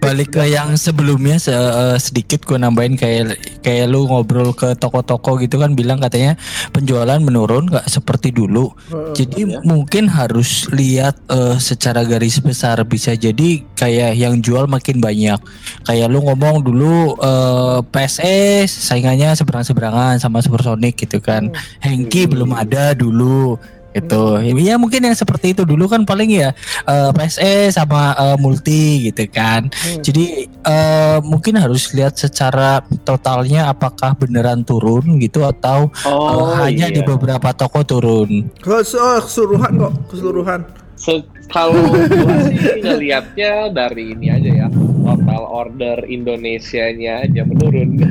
Balik 0.06 0.30
ke 0.32 0.44
yang 0.46 0.74
sebelumnya 0.76 1.36
se- 1.36 1.52
eh, 1.52 1.98
sedikit 1.98 2.46
gue 2.46 2.56
nambahin 2.56 2.94
kayak 2.94 3.36
kayak 3.60 3.90
lu 3.90 4.06
ngobrol 4.06 4.54
ke 4.54 4.74
toko-toko 4.76 5.36
gitu 5.38 5.58
kan 5.58 5.74
bilang 5.74 5.98
katanya 5.98 6.38
penjualan 6.70 7.18
menurun 7.18 7.66
nggak 7.66 7.86
seperti 7.86 8.30
dulu. 8.30 8.70
Jadi 9.12 9.44
mungkin 9.64 10.06
harus 10.06 10.70
lihat 10.70 11.18
eh, 11.28 11.58
secara 11.58 12.04
garis 12.04 12.38
besar 12.38 12.78
bisa 12.84 13.14
jadi 13.14 13.66
kayak 13.74 14.14
yang 14.14 14.40
jual 14.40 14.66
makin 14.66 15.02
banyak. 15.02 15.42
Kayak 15.84 16.08
lu 16.08 16.22
ngomong 16.22 16.62
dulu 16.62 17.18
eh, 17.18 17.80
PSE 17.84 18.38
saingannya 18.66 19.34
seberang-seberangan 19.34 20.18
sama 20.18 20.40
Supersonic 20.40 20.96
gitu 20.96 21.18
kan. 21.18 21.50
Hengki 21.80 22.28
belum 22.28 22.54
ada 22.54 22.94
dulu 22.94 23.58
itu 23.96 24.24
ya 24.60 24.76
mungkin 24.76 25.08
yang 25.08 25.16
seperti 25.16 25.56
itu. 25.56 25.64
Dulu 25.64 25.88
kan 25.88 26.04
paling 26.04 26.28
ya 26.28 26.52
eh, 26.84 27.10
PSE 27.16 27.72
sama 27.72 28.12
eh, 28.20 28.38
multi 28.38 29.10
gitu 29.10 29.24
kan. 29.32 29.72
Jadi 30.04 30.52
eh, 30.52 31.18
mungkin 31.24 31.56
harus 31.56 31.96
lihat 31.96 32.20
secara 32.20 32.84
totalnya 33.08 33.72
apakah 33.72 34.12
beneran 34.20 34.68
turun 34.68 35.16
gitu 35.24 35.48
atau 35.48 35.88
oh 36.04 36.52
hanya 36.60 36.92
di 36.92 37.00
iya. 37.00 37.08
beberapa 37.08 37.56
toko 37.56 37.88
turun. 37.88 38.52
Kes- 38.60 39.00
keseluruhan 39.00 39.72
kok, 39.80 39.94
keseluruhan. 40.12 40.62
Se- 40.96 41.28
kalau 41.46 41.78
gua 41.94 42.50
sih 42.50 42.82
ngelihatnya 42.82 43.70
dari 43.70 44.18
ini 44.18 44.34
aja 44.34 44.52
ya. 44.66 44.68
Total 45.06 45.44
order 45.46 46.02
Indonesianya 46.10 47.30
aja 47.30 47.46
menurun. 47.46 48.02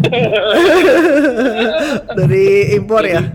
Dari 2.19 2.79
impor 2.79 3.03
ya. 3.03 3.27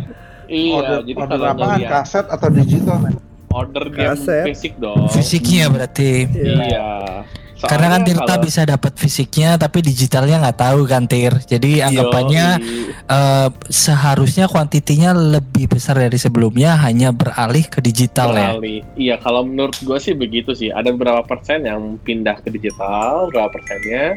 Iya 0.49 0.75
order, 0.75 0.99
jadi 1.05 1.11
order 1.15 1.37
kalau 1.37 1.47
apaan? 1.53 1.79
Kaset 1.85 2.25
atau 2.27 2.47
digital 2.49 2.97
men? 2.99 3.15
order 3.49 3.85
game 3.89 4.13
Kaset. 4.13 4.45
fisik 4.45 4.73
dong 4.77 5.09
fisiknya 5.09 5.73
berarti 5.73 6.29
iya 6.29 7.25
karena 7.59 7.91
kan 7.91 8.07
Soalnya 8.07 8.07
Tirta 8.07 8.23
kalau- 8.29 8.45
bisa 8.45 8.61
dapat 8.63 8.93
fisiknya 8.95 9.49
tapi 9.59 9.83
digitalnya 9.83 10.37
nggak 10.39 10.59
tahu 10.63 10.87
kan 10.87 11.03
Tir 11.09 11.33
jadi 11.43 11.91
anggapannya 11.91 12.45
Yoi. 12.55 12.93
eh, 13.09 13.49
seharusnya 13.67 14.47
kuantitinya 14.47 15.11
lebih 15.11 15.67
besar 15.67 15.99
dari 15.99 16.15
sebelumnya 16.15 16.79
hanya 16.79 17.11
beralih 17.11 17.67
ke 17.67 17.83
digital 17.83 18.31
ya 18.31 18.55
Beralih. 18.55 18.79
Iya, 18.95 19.15
kalau 19.19 19.43
menurut 19.43 19.75
gue 19.75 19.97
sih 19.99 20.15
begitu 20.15 20.55
sih. 20.55 20.71
Ada 20.71 20.95
beberapa 20.95 21.19
persen 21.27 21.67
yang 21.67 21.99
pindah 21.99 22.39
ke 22.39 22.47
digital, 22.47 23.27
berapa 23.27 23.51
persennya. 23.51 24.15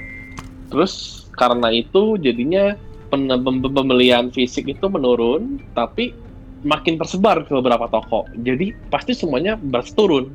Terus 0.71 1.27
karena 1.35 1.75
itu 1.75 2.15
jadinya 2.23 2.79
pembelian 3.11 4.31
fisik 4.31 4.71
itu 4.71 4.87
menurun, 4.87 5.59
tapi 5.75 6.15
makin 6.63 6.99
tersebar 6.99 7.43
ke 7.47 7.53
beberapa 7.53 7.87
toko. 7.91 8.27
Jadi 8.39 8.75
pasti 8.89 9.13
semuanya 9.13 9.59
berturun. 9.59 10.31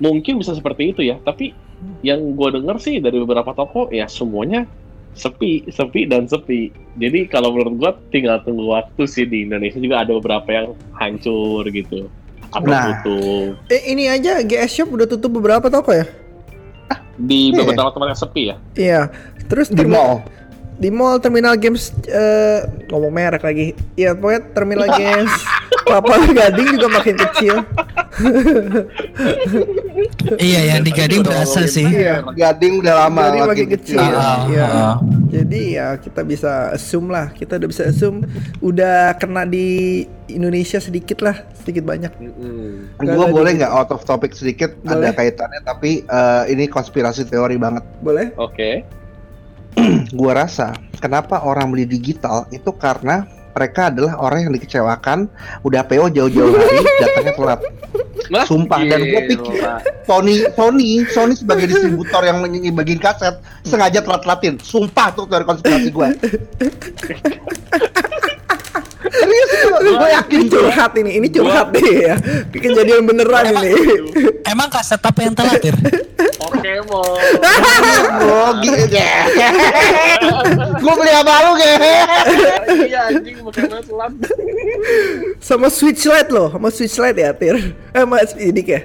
Mungkin 0.00 0.40
bisa 0.40 0.56
seperti 0.56 0.96
itu 0.96 1.04
ya, 1.04 1.20
tapi 1.22 1.52
yang 2.04 2.36
gue 2.36 2.48
denger 2.60 2.76
sih 2.80 3.00
dari 3.00 3.20
beberapa 3.20 3.52
toko 3.52 3.88
ya 3.92 4.08
semuanya 4.08 4.64
sepi, 5.12 5.68
sepi 5.68 6.08
dan 6.08 6.24
sepi. 6.24 6.72
Jadi 6.96 7.28
kalau 7.28 7.52
menurut 7.52 7.76
gue 7.76 7.92
tinggal 8.16 8.40
tunggu 8.44 8.72
waktu 8.72 9.04
sih 9.04 9.24
di 9.28 9.44
Indonesia 9.44 9.76
juga 9.76 10.02
ada 10.04 10.12
beberapa 10.16 10.48
yang 10.48 10.66
hancur 10.96 11.68
gitu 11.68 12.08
atau 12.50 12.66
Nah. 12.66 12.82
tutup 12.98 13.54
Eh 13.70 13.94
ini 13.94 14.10
aja 14.10 14.42
GS 14.42 14.82
Shop 14.82 14.88
udah 14.90 15.06
tutup 15.06 15.30
beberapa 15.38 15.70
toko 15.70 15.94
ya? 15.94 16.06
di 17.20 17.52
Iya. 17.52 17.62
beberapa 17.62 17.92
tempat 17.92 18.08
yang 18.16 18.20
sepi 18.20 18.42
ya. 18.48 18.56
Iya. 18.74 19.00
Terus 19.46 19.68
Di 19.68 19.84
mall. 19.84 20.24
Di 20.80 20.88
mall 20.88 21.20
Terminal 21.20 21.54
Games 21.54 21.92
eh, 22.08 22.64
ngomong 22.88 23.12
merek 23.12 23.44
lagi. 23.44 23.76
Iya, 23.94 24.16
pokoknya 24.16 24.40
Terminal 24.50 24.88
Games 24.98 25.32
Kelapa 25.80 26.14
Gading 26.24 26.68
juga 26.78 26.88
makin 26.88 27.16
kecil. 27.18 27.56
iya 30.38 30.60
yang 30.70 30.82
di 30.82 30.92
Gading 30.92 31.22
berasa 31.22 31.66
sih 31.66 31.82
Iya. 31.84 32.22
Gading 32.30 32.80
udah 32.80 32.94
lama 33.06 33.22
Jadi 33.26 33.38
makin 33.42 33.68
kecil. 33.70 33.98
Ah, 33.98 34.46
Iya. 34.46 34.66
ah. 34.66 34.94
Jadi 35.30 35.60
ya 35.74 35.94
kita 35.96 36.20
bisa 36.22 36.70
assume 36.70 37.10
lah, 37.10 37.30
kita 37.30 37.58
udah 37.58 37.68
bisa 37.68 37.82
assume 37.86 38.26
udah 38.58 39.14
kena 39.16 39.46
di 39.46 40.02
Indonesia 40.26 40.78
sedikit 40.78 41.22
lah, 41.22 41.42
sedikit 41.54 41.82
banyak. 41.82 42.10
Nggak 42.98 43.14
Gue 43.14 43.26
boleh 43.30 43.50
nggak 43.58 43.72
out 43.72 43.90
of 43.90 44.02
topic 44.04 44.30
sedikit 44.32 44.74
Boleh. 44.80 45.10
ada 45.10 45.16
kaitannya 45.16 45.60
tapi 45.62 46.02
eh, 46.02 46.42
ini 46.48 46.66
konspirasi 46.66 47.26
teori 47.26 47.56
banget. 47.56 47.82
Boleh? 48.00 48.30
Oke. 48.36 48.99
Gua 50.18 50.32
rasa 50.36 50.76
kenapa 50.98 51.42
orang 51.42 51.72
beli 51.72 51.86
digital 51.88 52.46
itu 52.52 52.70
karena 52.76 53.24
mereka 53.50 53.90
adalah 53.90 54.14
orang 54.22 54.46
yang 54.46 54.52
dikecewakan 54.54 55.26
udah 55.66 55.82
PO 55.82 56.06
jauh-jauh 56.14 56.54
hari 56.54 56.78
datangnya 57.02 57.34
telat. 57.34 57.60
Sumpah, 58.46 58.78
dan 58.86 59.02
gua 59.10 59.22
pikir- 59.26 59.58
gila. 59.58 59.82
Sony 60.06 60.46
Sony 60.54 61.02
Sony 61.10 61.34
sebagai 61.34 61.66
distributor 61.66 62.22
yang 62.22 62.46
bagiin 62.78 63.02
kaset 63.02 63.42
sengaja 63.66 64.06
telat-telatin. 64.06 64.62
Sumpah 64.62 65.10
tuh 65.10 65.26
dari 65.26 65.42
konspirasi 65.42 65.90
gue. 65.90 66.08
Serius 69.30 69.50
gue 69.96 70.10
yakin 70.10 70.38
Ini 70.40 70.50
curhat 70.50 70.92
ini, 70.98 71.10
ini 71.22 71.28
curhat 71.30 71.68
nih 71.74 71.88
ya. 72.10 72.16
Kejadian 72.50 73.06
beneran 73.06 73.44
ini. 73.54 73.72
emang 74.46 74.68
kaset 74.68 74.98
apa 74.98 75.20
yang 75.22 75.34
telat 75.34 75.62
Tir? 75.62 75.76
Oke, 76.40 76.72
mau. 76.90 77.04
Oh 78.26 78.50
gitu 78.58 78.84
Gue 80.80 80.94
beli 80.98 81.12
apa 81.14 81.32
lu 81.46 81.50
ge? 81.56 81.72
Iya 82.90 83.00
anjing 83.14 83.36
telat. 83.54 84.12
sama 85.38 85.68
Switch 85.70 86.02
Lite 86.06 86.30
loh, 86.34 86.50
sama 86.50 86.68
Switch 86.74 86.96
Lite 86.98 87.20
ya, 87.20 87.30
Tir. 87.36 87.56
Eh, 87.94 88.04
Mas 88.04 88.34
Idik 88.34 88.66
ya. 88.66 88.80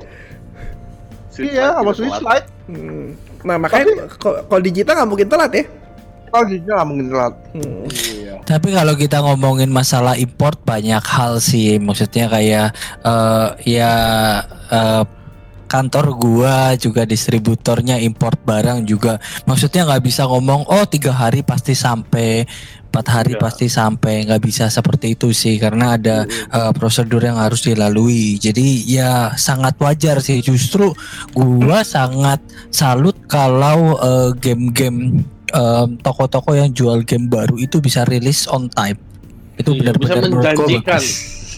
Iya, 1.35 1.67
sama 1.81 1.91
Switch 1.91 2.19
Lite. 2.21 2.47
Hmm. 2.69 3.17
Nah, 3.45 3.61
makanya 3.61 4.09
kalau 4.19 4.61
digital 4.61 4.93
nggak 4.97 5.09
mungkin 5.09 5.27
telat 5.29 5.51
ya. 5.53 5.63
Oh, 6.33 6.43
digital 6.45 6.81
nggak 6.81 6.89
mungkin 6.89 7.05
telat. 7.13 7.33
Hmm. 7.53 7.83
Tapi 8.43 8.75
kalau 8.75 8.93
kita 8.99 9.23
ngomongin 9.23 9.71
masalah 9.71 10.19
import 10.19 10.59
banyak 10.67 11.01
hal 11.01 11.39
sih, 11.39 11.79
maksudnya 11.79 12.27
kayak 12.27 12.75
eh, 13.05 13.47
ya 13.63 13.93
eh, 14.69 15.03
kantor 15.65 16.15
gua 16.15 16.77
juga 16.77 17.03
distributornya 17.03 17.97
import 17.99 18.39
barang 18.45 18.85
juga. 18.85 19.17
Maksudnya 19.49 19.85
nggak 19.89 20.03
bisa 20.05 20.29
ngomong 20.29 20.69
oh 20.69 20.85
tiga 20.85 21.11
hari 21.11 21.41
pasti 21.41 21.73
sampai 21.73 22.45
empat 22.95 23.05
hari 23.11 23.33
Iya. 23.35 23.41
pasti 23.43 23.67
sampai. 23.67 24.23
Nggak 24.23 24.43
bisa 24.45 24.63
seperti 24.71 25.19
itu 25.19 25.35
sih 25.35 25.59
karena 25.59 25.99
ada 25.99 26.23
eh, 26.29 26.71
prosedur 26.71 27.19
yang 27.19 27.35
harus 27.35 27.65
dilalui. 27.65 28.39
Jadi 28.39 28.87
ya 28.87 29.35
sangat 29.35 29.75
wajar 29.81 30.23
sih. 30.23 30.39
Justru 30.39 30.95
gua 31.35 31.83
sangat 31.83 32.39
salut 32.71 33.17
kalau 33.27 33.99
eh, 33.99 34.31
game-game 34.39 35.34
toko-toko 36.03 36.51
yang 36.55 36.71
jual 36.75 37.01
game 37.07 37.31
baru 37.31 37.55
itu 37.55 37.79
bisa 37.79 38.03
rilis 38.07 38.45
on 38.51 38.67
time 38.71 38.99
itu 39.55 39.71
Iya, 39.71 39.95
benar-benar 39.95 40.21
menjanjikan. 40.31 40.99
bagus. 40.99 41.07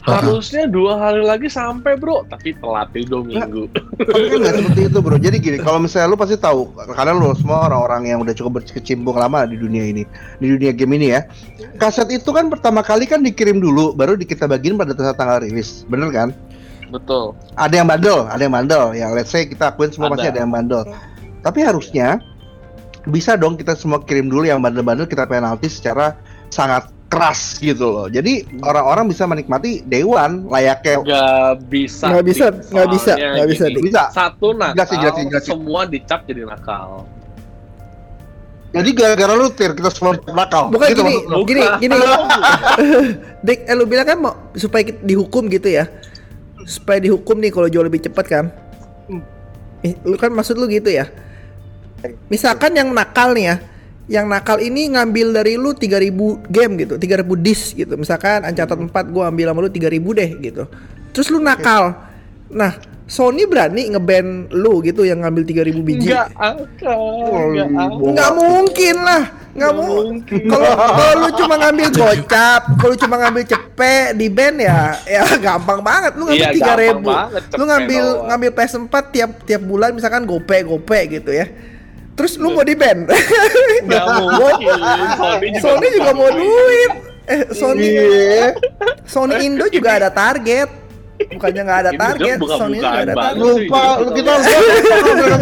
Harusnya 0.08 0.72
dua 0.72 0.96
hari 0.96 1.20
lagi 1.20 1.52
sampai 1.52 2.00
bro, 2.00 2.24
tapi 2.32 2.56
telat 2.56 2.88
di 2.96 3.04
dua 3.04 3.28
minggu. 3.28 3.68
Tapi 4.00 4.26
kan 4.32 4.38
nggak 4.40 4.56
seperti 4.56 4.82
itu 4.88 5.00
bro. 5.04 5.20
Jadi 5.20 5.38
gini, 5.44 5.58
kalau 5.60 5.84
misalnya 5.84 6.16
lu 6.16 6.16
pasti 6.16 6.40
tahu, 6.40 6.72
karena 6.96 7.12
lu 7.12 7.36
semua 7.36 7.68
orang-orang 7.68 8.16
yang 8.16 8.24
udah 8.24 8.32
cukup 8.32 8.64
berkecimpung 8.64 9.20
lama 9.20 9.44
di 9.44 9.60
dunia 9.60 9.84
ini, 9.84 10.08
di 10.40 10.48
dunia 10.48 10.72
game 10.72 10.96
ini 10.96 11.12
ya. 11.12 11.28
Kaset 11.76 12.08
itu 12.08 12.30
kan 12.32 12.48
pertama 12.48 12.80
kali 12.88 13.04
kan 13.04 13.20
dikirim 13.20 13.60
dulu, 13.60 13.92
baru 13.92 14.16
kita 14.16 14.48
bagiin 14.48 14.80
pada 14.80 14.96
saat 14.96 15.20
tanggal 15.20 15.44
rilis, 15.44 15.84
bener 15.92 16.08
kan? 16.16 16.32
Betul. 16.88 17.36
Ada 17.60 17.84
yang 17.84 17.88
bandel, 17.92 18.32
ada 18.32 18.42
yang 18.48 18.56
bandel. 18.56 18.84
Yang 18.96 19.12
let's 19.12 19.32
say 19.36 19.44
kita 19.44 19.76
akuin 19.76 19.92
semua 19.92 20.08
pasti 20.08 20.32
Ada. 20.32 20.40
ada 20.40 20.40
yang 20.48 20.52
bandel. 20.56 20.82
Tapi 21.44 21.60
harusnya 21.68 22.24
bisa 23.08 23.40
dong 23.40 23.56
kita 23.56 23.74
semua 23.74 24.04
kirim 24.04 24.28
dulu 24.28 24.44
yang 24.44 24.60
bandel-bandel 24.60 25.08
kita 25.08 25.24
penalti 25.26 25.72
secara 25.72 26.16
sangat 26.52 26.92
keras 27.08 27.56
gitu 27.60 27.88
loh. 27.88 28.08
Jadi 28.12 28.44
orang-orang 28.62 29.08
bisa 29.08 29.24
menikmati 29.24 29.80
one 30.04 30.48
layaknya 30.52 31.00
Nggak 31.04 31.54
bisa. 31.72 32.06
Nggak 32.12 32.26
bisa, 32.28 32.46
nggak 32.52 32.88
bisa, 32.92 33.14
nggak 33.16 33.48
bisa. 33.48 33.66
Bisa. 33.72 34.04
Satu 34.12 34.52
nakal, 34.52 34.76
Jelasin, 34.76 34.98
jelasin, 35.00 35.26
jelasin. 35.32 35.52
semua 35.56 35.82
dicap 35.88 36.20
jadi 36.28 36.44
nakal. 36.44 37.08
Jadi 38.76 38.90
gara-gara 38.92 39.34
lu 39.34 39.48
tir 39.56 39.72
kita 39.72 39.88
semua 39.90 40.20
nakal. 40.36 40.68
Bukan 40.70 40.88
Gitu 40.92 41.02
gini, 41.02 41.16
maksud 41.16 41.32
lu? 41.32 41.44
gini, 41.48 41.64
gini. 41.80 41.96
Dik, 43.48 43.60
eh, 43.64 43.76
lu 43.80 43.88
bilang 43.88 44.06
kan 44.06 44.18
mau 44.20 44.34
supaya 44.60 44.84
kita 44.84 45.00
dihukum 45.08 45.48
gitu 45.48 45.72
ya. 45.72 45.88
Supaya 46.68 47.00
dihukum 47.00 47.40
nih 47.40 47.56
kalau 47.56 47.72
jauh 47.72 47.88
lebih 47.88 48.04
cepat 48.04 48.26
kan. 48.28 48.46
Eh, 49.82 49.96
Lu 50.04 50.20
kan 50.20 50.36
maksud 50.36 50.60
lu 50.60 50.68
gitu 50.68 50.92
ya. 50.92 51.08
Misalkan 52.28 52.74
yang 52.74 52.90
nakal 52.92 53.34
nih 53.34 53.46
ya. 53.46 53.56
Yang 54.08 54.26
nakal 54.26 54.58
ini 54.58 54.88
ngambil 54.88 55.36
dari 55.36 55.60
lu 55.60 55.76
3000 55.76 56.16
game 56.48 56.74
gitu, 56.80 56.96
3000 56.96 57.28
disk 57.36 57.76
gitu. 57.76 57.94
Misalkan 57.94 58.40
Uncharted 58.42 58.80
4 58.80 58.92
gua 59.12 59.28
ambil 59.28 59.52
sama 59.52 59.60
lu 59.60 59.70
3000 59.70 60.00
deh 60.16 60.30
gitu. 60.40 60.64
Terus 61.12 61.28
lu 61.28 61.40
nakal. 61.40 61.92
Nah, 62.48 62.72
Sony 63.04 63.44
berani 63.44 63.88
ngeban 63.88 64.48
lu 64.52 64.80
gitu 64.80 65.04
yang 65.04 65.24
ngambil 65.24 65.44
3000 65.44 65.80
biji. 65.82 66.08
Nggak 66.08 66.28
akal. 66.36 67.04
Nggak 67.52 67.68
Oh, 67.68 67.84
akal. 67.84 68.12
Nggak 68.12 68.32
mungkin 68.34 68.96
lah, 69.00 69.24
Nggak 69.52 69.74
mungkin. 69.74 70.42
Kalau 70.46 70.70
kalau 70.72 71.14
lu 71.18 71.30
cuma 71.34 71.56
ngambil 71.64 71.88
gocap, 71.90 72.62
kalau 72.78 72.92
lu 72.92 72.98
cuma 72.98 73.16
ngambil 73.18 73.44
cepet 73.44 74.08
di 74.14 74.28
band 74.30 74.58
ya, 74.62 74.80
ya 75.04 75.24
gampang 75.38 75.80
banget. 75.82 76.12
Lu 76.14 76.24
ngambil 76.24 76.46
Iya, 76.46 76.54
tiga 76.54 76.66
gampang 76.70 76.84
ribu, 76.86 77.10
banget, 77.10 77.42
lu 77.42 77.48
cepet 77.50 77.66
ngambil 77.66 78.04
doang. 78.06 78.26
ngambil 78.30 78.50
PS4 78.54 78.96
tiap 79.10 79.32
tiap 79.44 79.62
bulan 79.64 79.90
misalkan 79.92 80.24
gope 80.24 80.58
gope 80.62 81.00
gitu 81.10 81.32
ya. 81.34 81.48
Terus 82.18 82.34
lu 82.36 82.50
mau 82.50 82.66
di 82.66 82.74
band? 82.74 83.06
Nggak 83.86 84.06
mungkin. 84.10 84.78
Sony 85.22 85.48
juga, 85.54 85.62
Sony 85.62 85.88
juga 85.94 86.12
mau 86.12 86.30
duit. 86.34 86.92
Eh 87.28 87.42
Sony 87.54 87.86
Iya. 87.94 88.48
Sony 89.06 89.36
Indo 89.46 89.70
juga 89.70 90.02
ada 90.02 90.10
target. 90.10 90.70
Bukannya 91.18 91.62
nggak 91.62 91.80
ada 91.82 91.92
target, 91.94 92.38
bukan 92.38 92.58
Sony 92.58 92.78
juga 92.78 92.90
ada 92.94 93.14
target. 93.14 93.42
lupa 93.42 93.82
lu 93.98 94.10
kita 94.14 94.34
lupa 94.38 94.58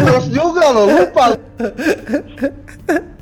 terus 0.00 0.26
juga 0.28 0.64
loh 0.72 0.86
lupa 0.88 1.24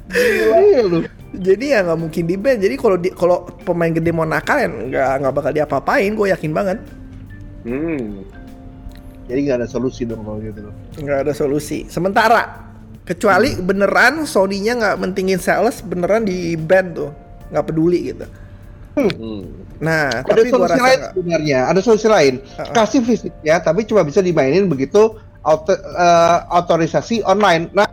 Gila 0.06 0.58
lu 0.86 0.98
Jadi 1.34 1.64
ya 1.74 1.82
nggak 1.82 1.98
mungkin 1.98 2.22
di 2.26 2.36
band. 2.38 2.58
Jadi 2.62 2.74
kalau 2.78 2.96
di 2.96 3.10
kalau 3.10 3.42
pemain 3.66 3.90
gede 3.90 4.10
mau 4.10 4.22
nakal 4.22 4.54
ya 4.58 4.68
nggak 4.70 5.08
nggak 5.22 5.34
bakal 5.34 5.50
diapa-apain. 5.50 6.10
Gue 6.14 6.30
yakin 6.30 6.50
banget. 6.50 6.78
Hmm. 7.64 8.20
jadi 9.24 9.40
nggak 9.40 9.58
ada 9.64 9.68
solusi 9.68 10.04
dong 10.04 10.20
kalau 10.20 10.36
gitu 10.36 10.68
loh 10.68 10.74
nggak 11.00 11.18
ada 11.24 11.32
solusi 11.32 11.88
sementara 11.88 12.63
kecuali 13.04 13.52
beneran 13.60 14.24
Sony-nya 14.24 14.72
nggak 14.80 14.96
mentingin 15.00 15.40
sales 15.40 15.84
beneran 15.84 16.24
di 16.24 16.56
band 16.56 16.88
tuh 16.96 17.10
nggak 17.52 17.64
peduli 17.68 18.12
gitu 18.12 18.26
Hmm. 18.94 19.50
nah 19.82 20.22
ada 20.22 20.38
tapi 20.38 20.54
gua 20.54 20.70
solusi 20.70 20.70
rasa 20.70 20.84
lain 20.86 20.98
nggak. 21.02 21.12
sebenarnya 21.18 21.58
ada 21.66 21.80
solusi 21.82 22.06
lain 22.06 22.34
Uh-uh. 22.38 22.70
kasih 22.78 23.02
fisiknya 23.02 23.58
tapi 23.58 23.82
cuma 23.82 24.06
bisa 24.06 24.22
dimainin 24.22 24.70
begitu 24.70 25.18
auto, 25.42 25.74
eh, 25.74 26.38
autorisasi 26.46 27.26
online 27.26 27.74
nah 27.74 27.90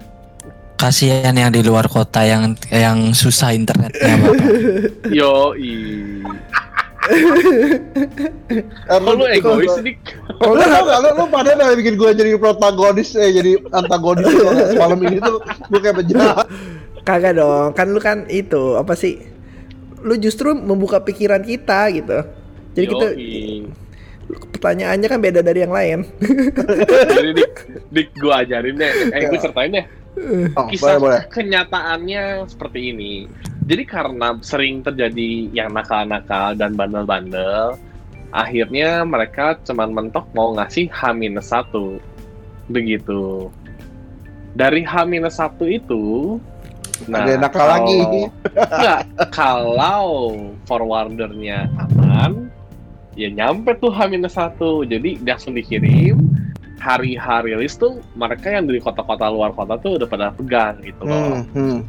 kasihan 0.77 1.33
yang 1.33 1.49
di 1.49 1.65
luar 1.65 1.89
kota 1.89 2.21
yang 2.21 2.53
yang 2.69 3.17
susah 3.17 3.49
internetnya 3.49 4.13
Bapak. 4.13 4.37
Yo, 5.17 5.57
Kok 8.87 9.13
lu 9.17 9.25
egois 9.25 9.75
nih? 9.81 9.95
Oh, 10.41 10.53
lu 10.53 10.61
tau 10.61 10.83
gak, 10.85 10.99
lu, 11.01 11.09
lu 11.17 11.25
pada 11.33 11.49
udah 11.57 11.73
bikin 11.73 11.97
gue 11.97 12.09
jadi 12.13 12.37
protagonis, 12.37 13.17
eh 13.17 13.33
jadi 13.33 13.57
antagonis 13.73 14.29
malam 14.77 15.01
ini 15.01 15.17
tuh 15.17 15.41
gue 15.41 15.79
kayak 15.81 15.97
penjahat. 15.97 16.45
kagak 17.01 17.33
dong 17.33 17.73
kan 17.73 17.87
lu 17.89 17.97
kan 17.97 18.29
itu 18.29 18.77
apa 18.77 18.93
sih 18.93 19.17
lu 20.05 20.17
justru 20.21 20.53
membuka 20.53 21.01
pikiran 21.01 21.41
kita 21.41 21.89
gitu 21.93 22.19
jadi 22.77 22.85
kita 22.85 23.07
pertanyaannya 24.57 25.07
kan 25.09 25.19
beda 25.19 25.41
dari 25.41 25.59
yang 25.65 25.73
lain 25.73 26.05
Jadi 27.17 27.29
dik, 27.35 27.53
dik 27.91 28.09
gua 28.21 28.45
ajarin 28.45 28.79
deh. 28.79 28.91
Eh, 29.11 29.27
gua 29.27 29.39
ceritain 29.43 29.71
deh. 29.75 29.85
Oh, 30.53 30.67
Kisah 30.69 30.97
boleh, 30.97 30.99
boleh. 31.01 31.21
kenyataannya 31.29 32.23
seperti 32.45 32.93
ini. 32.93 33.13
Jadi 33.65 33.83
karena 33.85 34.37
sering 34.41 34.81
terjadi 34.81 35.49
yang 35.53 35.71
nakal-nakal 35.71 36.53
dan 36.53 36.73
bandel-bandel, 36.73 37.77
akhirnya 38.29 39.01
mereka 39.03 39.57
cuman 39.63 39.89
mentok 39.91 40.25
mau 40.33 40.53
ngasih 40.53 40.89
H-1. 40.89 41.71
Begitu. 42.69 43.49
Dari 44.51 44.83
H-1 44.83 45.57
itu 45.65 46.37
nah, 47.07 47.23
Ada 47.23 47.33
nakal 47.39 47.59
kalau- 47.59 47.73
lagi. 47.79 47.99
Enggak, 48.75 48.99
kalau 49.31 50.05
forwardernya 50.65 51.65
aman, 51.79 52.51
ya 53.15 53.29
nyampe 53.31 53.73
tuh 53.79 53.89
H-1. 53.89 54.59
Jadi 54.85 55.17
langsung 55.23 55.55
dikirim. 55.55 56.17
Hari 56.81 57.13
hari 57.13 57.53
rilis 57.53 57.77
tuh 57.77 58.01
mereka 58.17 58.49
yang 58.49 58.65
dari 58.65 58.81
kota-kota 58.81 59.29
luar 59.29 59.53
kota 59.53 59.77
tuh 59.77 60.01
udah 60.01 60.07
pada 60.09 60.33
pegang 60.33 60.81
gitu 60.81 61.05
loh 61.05 61.45
Hmm, 61.45 61.45
hmm. 61.53 61.79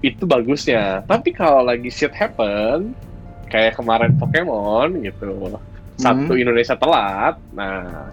itu 0.00 0.22
bagusnya. 0.22 1.02
Tapi 1.02 1.34
kalau 1.34 1.66
lagi 1.66 1.90
shit 1.90 2.14
happen, 2.14 2.94
kayak 3.50 3.74
kemarin 3.74 4.14
Pokemon 4.14 5.02
gitu, 5.02 5.58
satu 5.96 6.30
Hmm. 6.30 6.38
Indonesia 6.38 6.78
telat, 6.78 7.34
nah 7.50 8.06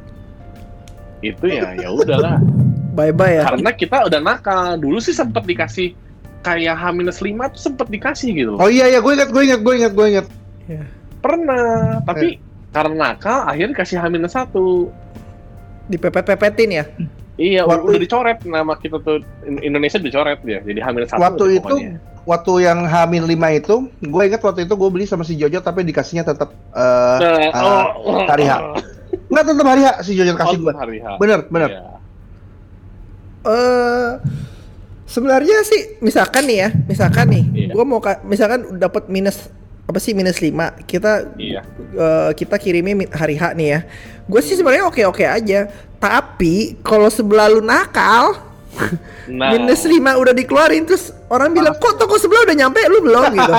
itu 1.22 1.46
ya 1.46 1.78
ya 1.78 1.94
udahlah. 1.94 2.42
bye 2.98 3.14
bye 3.14 3.38
ya 3.38 3.44
Karena 3.46 3.70
kita 3.72 3.98
udah 4.10 4.20
nakal. 4.20 4.82
Dulu 4.82 4.98
sih 4.98 5.14
sempet 5.14 5.46
dikasih 5.46 5.94
kayak 6.42 6.74
H-5 6.74 7.14
tuh 7.54 7.62
sempet 7.62 7.88
dikasih 7.94 8.30
gitu. 8.34 8.54
Oh 8.58 8.66
iya 8.66 8.90
iya, 8.90 8.98
gue 8.98 9.14
ingat, 9.14 9.30
gue 9.30 9.44
ingat, 9.46 9.62
gue 9.62 9.74
ingat, 9.78 9.94
gue 9.94 10.08
ingat. 10.10 10.28
Pernah, 11.22 12.02
tapi 12.02 12.42
karena 12.74 12.96
nakal 13.14 13.46
akhirnya 13.46 13.78
dikasih 13.78 14.02
H-1. 14.02 14.56
Dipepet-pepetin 15.92 16.72
ya 16.74 16.86
Iya, 17.34 17.66
Waktu- 17.66 17.88
udah 17.88 18.00
dicoret 18.00 18.38
nama 18.44 18.74
kita 18.76 18.98
tuh 18.98 19.18
In- 19.44 19.64
Indonesia 19.64 19.98
dicoret 19.98 20.40
dia. 20.42 20.62
Jadi 20.62 20.78
H-1 20.78 21.10
Waktu 21.12 21.42
udah 21.42 21.56
itu 21.56 21.64
pokoknya. 21.74 21.94
waktu 22.22 22.54
yang 22.62 22.80
Hamil 22.86 23.24
5 23.26 23.34
itu, 23.52 23.76
gue 24.00 24.24
ingat 24.24 24.40
waktu 24.40 24.62
itu 24.62 24.74
gue 24.76 24.90
beli 24.90 25.06
sama 25.06 25.24
si 25.24 25.34
Jojo 25.34 25.58
tapi 25.58 25.82
dikasihnya 25.82 26.22
tetap 26.24 26.54
eh 26.70 27.18
Nah, 27.18 27.50
ah, 27.52 27.86
oh, 27.96 28.22
hari 28.24 28.46
H. 28.46 28.54
Enggak 29.26 29.46
tetap 29.48 29.66
hari 29.66 29.82
H 29.82 30.06
si 30.06 30.14
Jojo 30.14 30.30
Oh, 30.30 30.38
kasih 30.38 30.58
gue. 30.60 30.74
hari 30.76 30.98
H. 31.00 31.08
Bener, 31.18 31.40
bener. 31.48 31.70
Iya. 31.72 31.82
eh 33.44 34.12
sebenarnya 35.04 35.58
sih 35.64 35.98
misalkan 36.00 36.46
nih 36.46 36.58
ya 36.60 36.70
misalkan 36.86 37.26
nih 37.28 37.44
Iya. 37.50 37.70
gua 37.72 37.84
mau 37.84 37.98
ka- 37.98 38.22
misalkan 38.24 38.78
dapat 38.78 39.08
minus 39.08 39.50
apa 39.92 40.00
sih 40.00 40.12
minus 40.12 40.40
5 40.40 40.56
kita 40.82 41.36
Iya. 41.36 41.62
eh, 41.92 42.32
kita 42.34 42.56
kirimnya 42.56 43.12
hari 43.12 43.36
H 43.36 43.52
nih 43.54 43.68
ya. 43.70 43.80
Gue 44.24 44.40
sih 44.40 44.56
sebenarnya 44.56 44.88
oke 44.88 45.04
oke 45.06 45.22
aja. 45.22 45.68
Tapi 45.98 46.80
kalau 46.80 47.08
sebelah 47.08 47.46
lu 47.46 47.60
nakal 47.60 48.50
Nah, 49.28 49.52
minus 49.52 49.84
5 49.84 49.92
udah 50.16 50.32
dikeluarin 50.32 50.88
terus 50.88 51.12
orang 51.28 51.52
bilang 51.52 51.76
kok 51.76 52.00
toko 52.00 52.16
sebelah 52.16 52.48
udah 52.48 52.56
nyampe? 52.58 52.80
Lu 52.88 53.04
belum? 53.04 53.28
Gitu. 53.30 53.52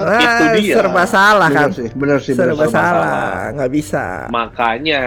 Nah, 0.00 0.20
Itu 0.24 0.44
dia. 0.56 0.74
serba 0.74 1.04
salah 1.04 1.48
Bener 1.48 1.60
kan? 1.60 1.68
sih, 1.70 1.88
bener 1.92 2.18
sih, 2.18 2.32
bener 2.32 2.56
serba 2.56 2.66
salah 2.66 3.52
nggak 3.52 3.70
bisa. 3.70 4.04
Makanya 4.32 5.00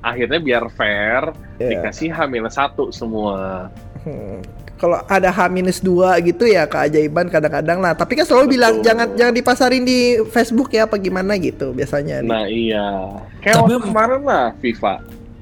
akhirnya 0.00 0.40
biar 0.40 0.64
fair 0.72 1.28
Ya. 1.56 1.72
dikasih 1.72 2.08
H-1 2.08 2.56
semua. 2.90 3.68
Hmm. 4.00 4.40
Kalau 4.76 5.00
ada 5.02 5.28
H 5.28 5.48
minus 5.48 5.80
dua 5.80 6.20
gitu 6.20 6.44
ya 6.44 6.64
keajaiban 6.64 7.26
kadang-kadang 7.26 7.80
lah. 7.80 7.92
Tapi 7.92 8.12
kan 8.14 8.24
selalu 8.24 8.44
Betul. 8.44 8.54
bilang 8.54 8.74
jangan 8.80 9.08
jangan 9.14 9.34
dipasarin 9.34 9.82
di 9.82 10.00
Facebook 10.26 10.68
ya 10.68 10.84
apa 10.84 10.96
gimana 10.96 11.32
gitu 11.36 11.72
biasanya. 11.72 12.20
Nah 12.20 12.44
iya, 12.44 13.08
kayak 13.40 13.56
Tapi- 13.56 13.72
waktu 13.72 13.76
kemarin 13.82 14.20
lah 14.22 14.52
FIFA. 14.58 14.94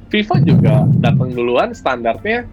FIFA 0.06 0.34
juga 0.40 0.74
datang 0.96 1.26
duluan 1.28 1.74
standarnya 1.74 2.46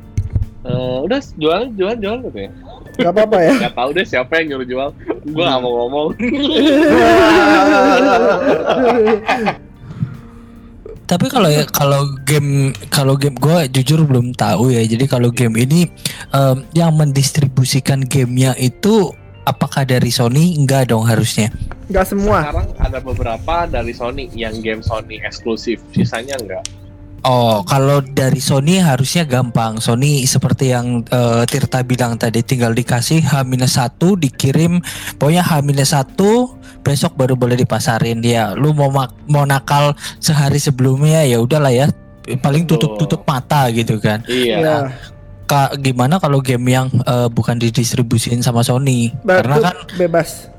eh, 0.62 0.98
udah 1.00 1.22
jualan 1.38 1.70
jualan 1.72 1.98
jualan 1.98 2.20
gitu 2.26 2.40
ya 2.40 2.52
Gak 2.98 3.12
apa-apa 3.14 3.38
ya. 3.40 3.54
nggak 3.62 3.76
tahu 3.78 3.90
deh 3.94 4.02
siapa 4.04 4.34
yang 4.36 4.48
nyuruh 4.52 4.68
jual 4.68 4.90
gue 5.24 5.44
nggak 5.44 5.60
mau 5.60 5.74
ngomong 5.80 6.08
Tapi 11.12 11.28
kalau 11.28 11.52
ya 11.52 11.68
kalau 11.68 12.08
game 12.24 12.72
kalau 12.88 13.20
game 13.20 13.36
gue 13.36 13.68
jujur 13.68 14.08
belum 14.08 14.32
tahu 14.32 14.72
ya. 14.72 14.88
Jadi 14.88 15.12
kalau 15.12 15.28
game 15.28 15.60
ini 15.60 15.92
em, 16.32 16.64
yang 16.72 16.96
mendistribusikan 16.96 18.08
gamenya 18.08 18.56
itu 18.56 19.12
apakah 19.44 19.84
dari 19.84 20.08
Sony? 20.08 20.56
Enggak 20.56 20.88
dong 20.88 21.04
harusnya. 21.04 21.52
Gak 21.92 22.08
semua. 22.08 22.48
sekarang 22.48 22.70
ada 22.80 23.00
beberapa 23.04 23.56
dari 23.68 23.92
Sony 23.92 24.32
yang 24.32 24.56
game 24.64 24.80
Sony 24.80 25.20
eksklusif 25.20 25.84
sisanya 25.92 26.40
enggak 26.40 26.64
Oh, 27.22 27.62
kalau 27.62 28.02
dari 28.02 28.42
Sony 28.42 28.82
harusnya 28.82 29.24
gampang. 29.24 29.78
Sony 29.78 30.26
seperti 30.26 30.74
yang 30.74 31.06
eh, 31.06 31.44
Tirta 31.46 31.82
bilang 31.82 32.18
tadi 32.18 32.42
tinggal 32.42 32.74
dikasih 32.74 33.22
H-1 33.22 33.94
dikirim 34.18 34.82
pokoknya 35.16 35.46
H-1 35.46 36.18
besok 36.82 37.14
baru 37.14 37.38
boleh 37.38 37.56
dipasarin 37.56 38.20
dia. 38.20 38.54
Lu 38.54 38.74
mau 38.74 38.90
mak- 38.90 39.14
mau 39.26 39.46
nakal 39.46 39.94
sehari 40.18 40.58
sebelumnya 40.58 41.22
ya 41.22 41.38
udahlah 41.38 41.70
ya. 41.70 41.86
Paling 42.22 42.66
tutup-tutup 42.66 43.22
mata 43.24 43.70
gitu 43.70 43.98
kan. 43.98 44.22
iya 44.26 44.58
Iya. 44.58 44.78
Ka- 45.46 45.74
gimana 45.76 46.18
kalau 46.18 46.42
game 46.42 46.70
yang 46.70 46.90
eh, 46.92 47.30
bukan 47.30 47.56
didistribusin 47.56 48.42
sama 48.42 48.62
Sony? 48.62 49.14
Baru 49.22 49.46
Karena 49.46 49.56
kan 49.62 49.78
bebas. 49.94 50.51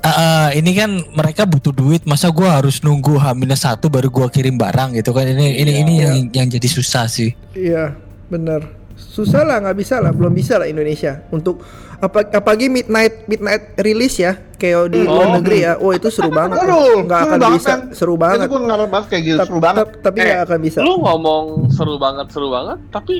Eh, 0.00 0.08
eh, 0.08 0.48
ini 0.56 0.72
kan 0.72 0.90
mereka 1.10 1.44
butuh 1.44 1.70
duit, 1.70 2.02
masa 2.02 2.28
gua 2.28 2.56
harus 2.56 2.80
nunggu 2.80 3.14
H-1 3.14 3.36
baru 3.84 4.08
gua 4.08 4.26
kirim 4.26 4.54
barang 4.54 4.94
gitu 4.94 5.10
kan. 5.10 5.24
Ini 5.24 5.46
ini 5.56 5.70
Iya. 5.70 5.78
ini 5.78 5.92
yang 5.96 6.14
yang 6.34 6.46
jadi 6.48 6.64
susah 6.66 7.04
sih. 7.06 7.32
Iya, 7.52 7.94
bener. 8.26 8.64
Susah 8.96 9.42
lah, 9.42 9.58
nggak 9.58 9.76
bisa 9.76 9.96
lah, 9.96 10.10
belum 10.10 10.30
bisa 10.30 10.56
lah 10.56 10.64
Indonesia 10.64 11.24
untuk 11.30 11.64
apa 11.96 12.24
apalagi 12.26 12.68
midnight 12.68 13.24
midnight 13.26 13.76
release 13.78 14.16
ya, 14.18 14.32
kayak 14.54 14.88
di 14.88 15.00
Oh. 15.02 15.14
luar 15.14 15.36
negeri 15.36 15.58
ya. 15.62 15.76
Oh 15.76 15.90
itu 15.90 16.08
seru 16.08 16.28
banget. 16.30 16.56
Aduh, 16.58 17.04
nggak 17.04 17.20
akan 17.22 17.38
banget, 17.38 17.56
bisa, 17.56 17.68
kan? 17.70 17.80
seru 17.90 18.14
Itu 18.14 18.22
banget. 18.22 18.46
gue 18.46 18.60
ngarep 18.62 18.88
banget 18.88 19.06
kayak 19.08 19.24
gitu, 19.26 19.38
seru 19.42 19.58
banget. 19.58 19.86
tap- 19.86 20.00
tapi 20.02 20.16
Eh, 20.16 20.24
nggak 20.26 20.40
akan 20.42 20.58
bisa. 20.60 20.78
lu 20.80 20.92
ngomong 20.98 21.44
seru 21.70 21.94
banget 21.96 22.26
seru 22.30 22.48
banget 22.48 22.78
tapi 22.88 23.14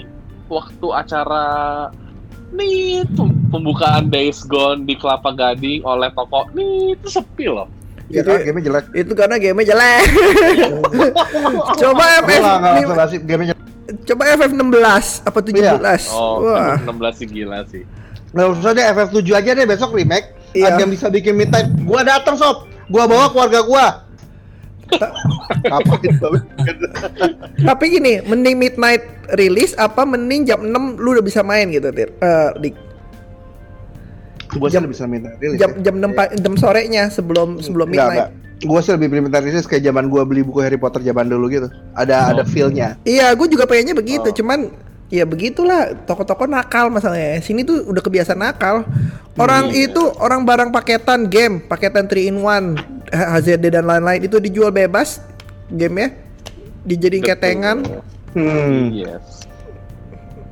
waktu 0.47 0.87
acara 0.91 1.45
nih 2.51 3.07
pem- 3.09 3.39
pembukaan 3.49 4.07
Days 4.07 4.43
Gone 4.43 4.83
di 4.83 4.95
Kelapa 4.95 5.31
Gading 5.31 5.83
oleh 5.83 6.11
toko 6.11 6.51
nih 6.51 6.95
itu 6.95 7.09
sepi 7.09 7.47
loh 7.47 7.69
Ya 8.11 8.27
Itu- 8.27 8.31
kan, 8.33 8.43
game 8.43 8.59
jelek. 8.61 8.87
Itu 8.91 9.13
karena 9.15 9.39
game 9.39 9.63
jelek. 9.71 10.03
coba 11.77 12.05
FF 12.21 12.43
game 13.23 13.43
jelek. 13.47 13.61
coba 14.05 14.23
FF 14.29 14.51
16 14.51 15.27
apa 15.27 15.39
17. 15.39 16.11
oh 16.11 16.43
Wah. 16.43 16.75
16 16.81 16.91
sih 17.17 17.29
gila 17.29 17.63
sih 17.65 17.85
Nah, 18.31 18.47
khususnya 18.47 18.73
deh 18.73 18.87
FF7 18.95 19.27
aja 19.33 19.51
deh 19.53 19.67
besok 19.67 19.91
remake. 19.91 20.31
Iya. 20.55 20.71
Ada 20.71 20.87
yang 20.87 20.91
bisa 20.91 21.07
bikin 21.07 21.35
midnight. 21.35 21.67
Gua 21.83 22.03
datang 22.03 22.39
sob. 22.39 22.63
Gua 22.87 23.03
bawa 23.05 23.27
keluarga 23.27 23.59
gua. 23.61 23.87
Tapi 27.61 27.85
gini, 27.91 28.13
mending 28.23 28.57
midnight 28.57 29.03
release 29.35 29.75
apa 29.77 30.03
mending 30.03 30.45
jam 30.45 30.61
6 30.61 30.71
lu 30.97 31.13
udah 31.13 31.23
bisa 31.23 31.41
main 31.41 31.69
gitu, 31.69 31.91
Tir. 31.91 32.11
Eh, 32.15 32.51
di 32.59 32.71
Gua 34.51 34.67
sih 34.67 34.75
Jam- 34.75 34.83
lebih 34.83 34.99
bisa 34.99 35.07
midnight 35.07 35.39
release. 35.39 35.59
jam 35.59 35.71
ya. 35.73 35.83
jam 35.85 35.95
6 35.97 36.11
pa- 36.11 36.33
jam 36.33 36.55
sorenya 36.55 37.07
sebelum 37.07 37.63
sebelum 37.63 37.87
Enggak, 37.87 38.03
midnight. 38.05 38.19
enggak. 38.27 38.31
Gua 38.61 38.81
sih 38.81 38.93
lebih 38.93 39.07
pilih 39.09 39.23
midnight 39.25 39.47
release 39.47 39.65
kayak 39.65 39.85
zaman 39.85 40.05
gua 40.07 40.27
beli 40.27 40.43
buku 40.43 40.59
Harry 40.59 40.75
Potter 40.75 40.99
zaman 41.01 41.27
dulu 41.27 41.47
gitu. 41.47 41.71
Ada 41.95 42.35
ada 42.35 42.43
Oh. 42.43 42.45
feel-nya. 42.45 42.99
Iya, 43.03 43.31
gue 43.33 43.47
juga 43.47 43.65
pengennya 43.65 43.95
begitu, 43.95 44.27
Oh. 44.27 44.35
cuman 44.35 44.75
ya 45.11 45.27
begitulah 45.27 45.93
toko-toko 46.07 46.47
nakal 46.47 46.89
masalahnya. 46.89 47.43
Sini 47.43 47.67
tuh 47.67 47.83
udah 47.85 48.01
kebiasaan 48.01 48.41
nakal. 48.41 48.87
Orang 49.35 49.71
Iya. 49.71 49.91
itu 49.91 50.03
orang 50.19 50.47
barang 50.47 50.71
paketan 50.71 51.27
game, 51.27 51.59
paketan 51.61 52.07
3 52.07 52.31
in 52.31 52.39
1, 52.41 52.79
HZD 53.11 53.75
dan 53.75 53.85
lain-lain 53.85 54.23
itu 54.23 54.39
dijual 54.39 54.71
bebas 54.71 55.19
gamenya 55.69 56.15
dijadiin 56.85 57.23
Betul. 57.23 57.31
ketengan. 57.35 57.77
Hmm. 58.31 58.95
yes 58.95 59.43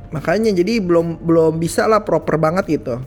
Makanya 0.09 0.57
jadi 0.57 0.81
belum 0.81 1.21
belum 1.21 1.61
bisa 1.61 1.85
lah 1.85 2.01
proper 2.01 2.41
banget 2.41 2.81
gitu. 2.81 2.99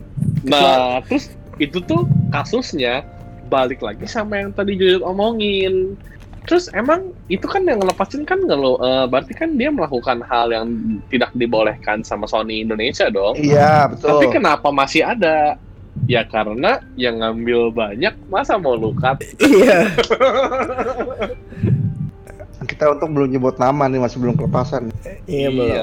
nah 0.42 1.02
terus 1.06 1.30
itu 1.58 1.78
tuh 1.82 2.06
kasusnya 2.30 3.06
balik 3.46 3.82
lagi 3.82 4.10
sama 4.10 4.42
yang 4.42 4.50
tadi 4.50 4.74
Jujut 4.74 5.06
omongin 5.06 5.94
terus 6.42 6.66
emang 6.72 7.00
itu 7.28 7.46
kan 7.46 7.62
yang 7.62 7.78
ngelepasin 7.78 8.24
kan 8.24 8.40
ngelo 8.40 8.76
eh, 8.78 9.06
berarti 9.06 9.32
kan 9.32 9.54
dia 9.54 9.70
melakukan 9.70 10.22
hal 10.24 10.50
yang 10.50 10.68
tidak 11.08 11.30
dibolehkan 11.34 12.02
sama 12.02 12.26
Sony 12.26 12.62
Indonesia 12.62 13.08
dong 13.08 13.38
Iya, 13.38 13.86
betul. 13.88 14.10
Tapi 14.10 14.26
kenapa 14.32 14.68
masih 14.70 15.06
ada? 15.06 15.56
Ya 16.08 16.24
karena 16.24 16.80
yang 16.96 17.20
ngambil 17.20 17.70
banyak 17.70 18.16
masa 18.26 18.56
mau 18.56 18.74
lukat. 18.74 19.22
Iya. 19.38 19.92
Kita 22.62 22.90
untung 22.90 23.12
belum 23.12 23.30
nyebut 23.30 23.58
nama 23.58 23.90
nih, 23.90 24.00
masih 24.00 24.18
belum 24.18 24.38
kelepasan. 24.38 24.94
Iya 25.26 25.50
belum. 25.50 25.78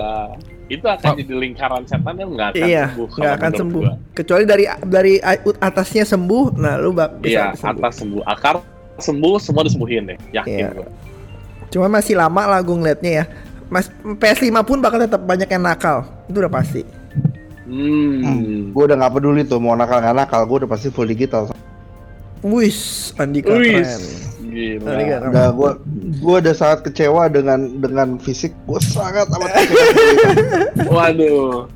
Itu 0.69 0.85
akan 0.85 1.17
jadi 1.17 1.35
lingkaran 1.35 1.85
setan 1.85 2.17
yang 2.17 2.31
nggak 2.33 2.49
akan 2.55 2.61
Iya, 2.61 2.85
sembuh. 2.89 3.09
nggak 3.15 3.35
akan 3.35 3.53
sembuh. 3.53 3.83
gua. 3.83 3.95
Kecuali 4.13 4.45
dari 4.45 4.65
dari 4.85 5.15
atasnya 5.59 6.05
sembuh, 6.05 6.45
nah 6.57 6.77
lu 6.77 6.93
bak 6.93 7.21
bisa 7.21 7.29
Iya, 7.29 7.45
sembuh. 7.55 7.73
atas 7.79 7.95
sembuh. 7.99 8.23
Akar 8.25 8.57
sembuh, 8.99 9.39
semua 9.39 9.63
disembuhin 9.63 10.11
deh. 10.11 10.19
Yakin 10.33 10.53
Iya. 10.53 10.69
gua. 10.75 10.87
Cuma 11.69 11.87
masih 11.91 12.17
lama 12.17 12.43
lah 12.45 12.61
gue 12.61 12.73
ngeliatnya 12.73 13.13
ya. 13.13 13.25
Mas 13.69 13.87
PS5 14.03 14.49
pun 14.65 14.81
bakal 14.81 14.99
tetap 14.99 15.21
banyak 15.21 15.47
yang 15.47 15.61
nakal. 15.61 16.03
Itu 16.27 16.41
udah 16.41 16.51
pasti. 16.51 16.83
Hmm. 17.69 18.73
Gue 18.73 18.83
udah 18.85 18.97
nggak 18.97 19.13
peduli 19.13 19.45
tuh 19.45 19.61
mau 19.61 19.77
nakal 19.77 20.01
nggak 20.01 20.17
nakal, 20.17 20.41
gue 20.43 20.65
udah 20.65 20.71
pasti 20.71 20.89
full 20.89 21.05
digital. 21.05 21.53
Wis, 22.41 23.11
Andika 23.19 23.51
Wih, 23.53 23.83
keren. 23.83 24.01
gila. 24.49 24.89
Kan. 24.89 25.21
Udah 25.29 25.47
gue 25.53 25.71
gue 26.17 26.37
udah 26.41 26.55
sangat 26.57 26.89
kecewa 26.89 27.29
dengan 27.29 27.61
dengan 27.77 28.17
fisik. 28.17 28.57
Gue 28.65 28.81
sangat 28.81 29.29
amat 29.29 29.51
kecewa. 29.53 29.85
Waduh. 30.97 31.69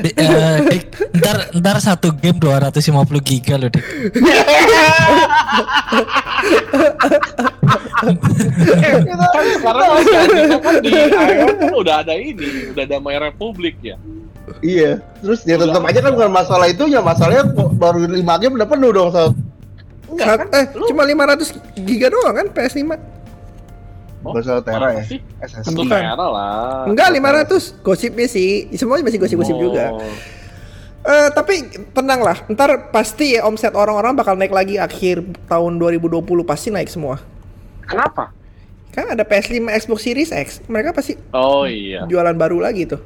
Di- 0.00 0.14
eh, 0.14 0.56
Dik, 0.66 0.84
ntar 1.18 1.36
ntar 1.52 1.76
satu 1.80 2.12
game 2.14 2.38
250 2.38 2.84
giga 3.20 3.54
loh 3.56 3.68
dik. 3.68 3.84
Kan 8.04 9.44
sekarang 9.50 9.84
masih 9.90 10.16
ada 10.16 10.56
kan 10.60 10.74
di 10.80 10.90
iOS 10.90 11.12
kan 11.58 11.74
udah 11.74 11.94
ada 12.02 12.14
ini, 12.14 12.46
udah 12.70 12.82
ada 12.84 12.96
My 13.00 13.16
Republic 13.18 13.74
ya. 13.80 13.96
iya. 14.60 15.00
Terus 15.20 15.40
ya 15.42 15.56
tetap 15.56 15.80
aja 15.80 15.98
kan 16.00 16.12
bukan 16.12 16.30
masalah 16.30 16.66
itu 16.68 16.84
ya 16.86 17.00
masalahnya 17.00 17.44
baru 17.74 18.04
5 18.04 18.20
game 18.40 18.54
udah 18.54 18.68
penuh 18.68 18.90
dong. 18.92 19.10
Enggak 20.04 20.26
kan? 20.36 20.48
eh, 20.52 20.64
Lu- 20.76 20.86
cuma 20.86 21.02
500 21.02 21.56
giga 21.80 22.06
doang 22.12 22.34
kan 22.34 22.46
PS5? 22.52 22.92
Oh, 24.24 24.32
Bahasa 24.32 24.58
Tera 24.60 24.88
ya. 24.90 25.04
Bukan. 25.68 25.84
merah 25.92 26.28
lah. 26.28 26.88
Enggak, 26.88 27.12
500. 27.12 27.76
Gosipnya 27.80 28.24
sih. 28.24 28.72
Semuanya 28.72 29.04
masih 29.04 29.20
gosip-gosip 29.20 29.54
Oh. 29.54 29.62
juga. 29.62 29.84
Eh, 31.04 31.28
tapi 31.30 31.60
tenang 31.92 32.24
lah, 32.24 32.40
ntar 32.48 32.88
pasti 32.88 33.36
ya 33.36 33.44
omset 33.44 33.76
orang-orang 33.76 34.16
bakal 34.16 34.32
naik 34.34 34.48
lagi 34.48 34.80
akhir 34.80 35.20
tahun 35.44 35.76
2020 35.76 36.24
pasti 36.42 36.72
naik 36.72 36.88
semua. 36.88 37.20
Kenapa? 37.84 38.32
Kan 38.88 39.12
ada 39.12 39.20
PS5, 39.20 39.68
Xbox 39.68 40.00
Series 40.00 40.32
X, 40.32 40.64
mereka 40.64 40.96
pasti 40.96 41.20
Oh 41.28 41.68
iya. 41.68 42.08
jualan 42.08 42.32
baru 42.32 42.56
lagi 42.56 42.88
tuh. 42.88 43.04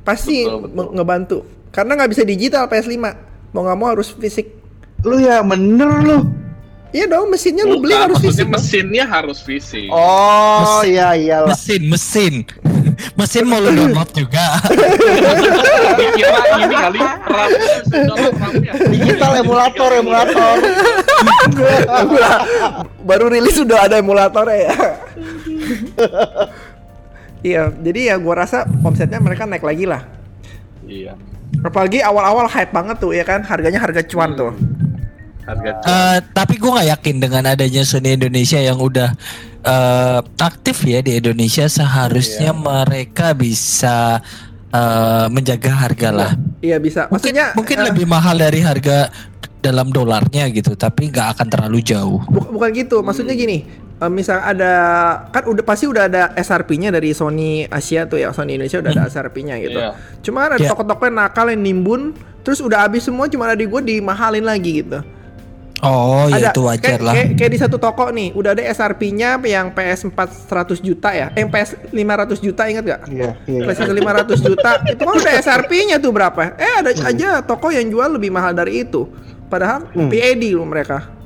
Pasti 0.00 0.46
Betul, 0.46 0.70
betul. 0.70 0.86
ngebantu. 0.94 1.38
Karena 1.70 1.98
nggak 1.98 2.10
bisa 2.10 2.22
digital 2.22 2.70
PS5. 2.70 3.02
Mau 3.50 3.66
nggak 3.66 3.76
mau 3.76 3.88
harus 3.88 4.14
fisik. 4.14 4.46
Lu 5.02 5.18
ya 5.18 5.42
bener 5.42 5.90
lu. 6.06 6.18
Iya 6.90 7.06
dong, 7.06 7.30
mesinnya 7.30 7.62
lu 7.62 7.78
beli 7.78 7.94
Bukan, 7.94 8.04
harus 8.10 8.18
fisik. 8.18 8.42
dong. 8.42 8.50
mesinnya 8.50 9.04
harus 9.06 9.38
fisik. 9.38 9.86
Oh 9.94 10.82
iya 10.82 11.14
iyalah. 11.14 11.54
Mesin, 11.54 11.82
mesin. 11.86 12.34
Mesin 13.18 13.48
mau 13.48 13.62
lu 13.62 13.70
download 13.70 14.10
juga. 14.12 14.60
Dikira 15.98 16.40
ini 16.58 16.74
kali 16.74 17.00
RAM. 17.00 17.50
Digital 18.90 19.32
emulator 19.40 19.90
emulator. 19.94 20.54
Baru 23.00 23.32
rilis 23.32 23.56
sudah 23.56 23.88
ada 23.88 23.96
emulatornya 23.96 24.58
ya. 24.68 24.74
Iya, 27.40 27.62
jadi 27.72 28.00
ya 28.12 28.14
gua 28.20 28.44
rasa 28.44 28.68
omsetnya 28.84 29.16
mereka 29.16 29.48
naik 29.48 29.64
lagi 29.64 29.88
lah. 29.88 30.04
Iya. 30.84 31.16
Apalagi 31.64 32.04
awal-awal 32.04 32.46
hype 32.52 32.68
banget 32.68 33.00
tuh 33.00 33.16
ya 33.16 33.24
kan, 33.24 33.40
harganya 33.48 33.80
harga 33.80 34.04
cuan 34.04 34.36
tuh. 34.36 34.52
Harga 35.50 35.70
Eh, 35.82 36.18
tapi 36.30 36.54
gue 36.56 36.70
nggak 36.70 36.88
yakin 36.90 37.16
dengan 37.18 37.42
adanya 37.44 37.82
Sony 37.82 38.14
Indonesia 38.14 38.56
yang 38.56 38.78
udah 38.78 39.10
eh, 39.60 40.18
aktif 40.40 40.80
ya 40.82 41.00
di 41.00 41.16
Indonesia 41.16 41.66
seharusnya 41.66 42.50
mereka 42.52 43.32
bisa 43.32 44.22
eh, 44.68 45.26
menjaga 45.28 45.72
harga 45.76 46.08
lah. 46.10 46.30
Iya 46.60 46.78
bisa. 46.78 47.06
Mungkin 47.06 47.14
Maksudnya 47.34 47.46
mungkin 47.52 47.76
eh, 47.76 47.84
lebih 47.90 48.06
mahal 48.06 48.36
dari 48.36 48.60
harga 48.60 49.10
dalam 49.60 49.90
dolarnya 49.90 50.48
gitu, 50.48 50.72
tapi 50.72 51.10
nggak 51.10 51.36
akan 51.36 51.46
terlalu 51.46 51.82
jauh. 51.82 52.20
bu- 52.24 52.48
bukan 52.50 52.70
gitu. 52.72 53.04
Maksudnya 53.04 53.36
gini, 53.36 53.68
misal 54.08 54.40
ada 54.40 54.72
kan 55.28 55.44
udah 55.44 55.60
pasti 55.60 55.84
udah 55.84 56.08
ada 56.08 56.32
SRP-nya 56.32 56.88
dari 56.88 57.12
Sony 57.12 57.68
Asia 57.68 58.08
tuh 58.08 58.16
ya, 58.16 58.32
Sony 58.32 58.56
Indonesia 58.56 58.80
udah 58.80 58.90
ada 58.90 59.04
SRP-nya 59.04 59.60
gitu. 59.60 59.76
Iya. 59.76 59.92
Cuma 60.24 60.48
ada 60.48 60.56
Iya. 60.56 60.72
toko-toko 60.72 61.04
yang 61.04 61.16
nakal 61.18 61.52
yang 61.52 61.60
nimbun, 61.60 62.16
terus 62.40 62.64
udah 62.64 62.88
habis 62.88 63.04
semua 63.04 63.28
cuma 63.28 63.44
ada 63.44 63.54
di 63.54 63.68
gue 63.68 63.80
dimahalin 63.82 64.40
lagi 64.40 64.80
gitu. 64.80 65.04
Oh 65.80 66.28
ada 66.28 66.36
ya 66.36 66.50
itu 66.52 66.60
wajar 66.60 66.96
kayak, 66.96 67.00
lah. 67.00 67.14
Kayak, 67.16 67.28
kayak 67.40 67.50
di 67.56 67.58
satu 67.60 67.76
toko 67.80 68.12
nih, 68.12 68.36
udah 68.36 68.52
ada 68.52 68.62
SRP-nya 68.68 69.40
yang 69.40 69.72
PS4 69.72 70.18
100 70.48 70.84
juta 70.84 71.08
ya, 71.16 71.32
eh 71.32 71.48
PS 71.48 71.70
500 71.88 72.36
juta 72.44 72.62
ingat 72.68 72.84
gak? 72.84 73.00
Iya, 73.08 73.30
iya. 73.48 73.60
PlayStation 73.64 73.96
500 73.96 74.44
juta 74.44 74.70
itu 74.92 75.02
kan 75.02 75.14
udah 75.16 75.34
SRP-nya 75.40 75.96
tuh 75.96 76.12
berapa? 76.12 76.52
Eh 76.60 76.72
ada 76.84 76.90
aja 76.92 77.40
toko 77.40 77.72
yang 77.72 77.88
jual 77.88 78.12
lebih 78.12 78.28
mahal 78.28 78.52
dari 78.52 78.84
itu. 78.84 79.08
Padahal 79.48 79.88
Hmm. 79.90 80.06
PAD 80.06 80.54
loh 80.54 80.68
mereka. 80.68 81.19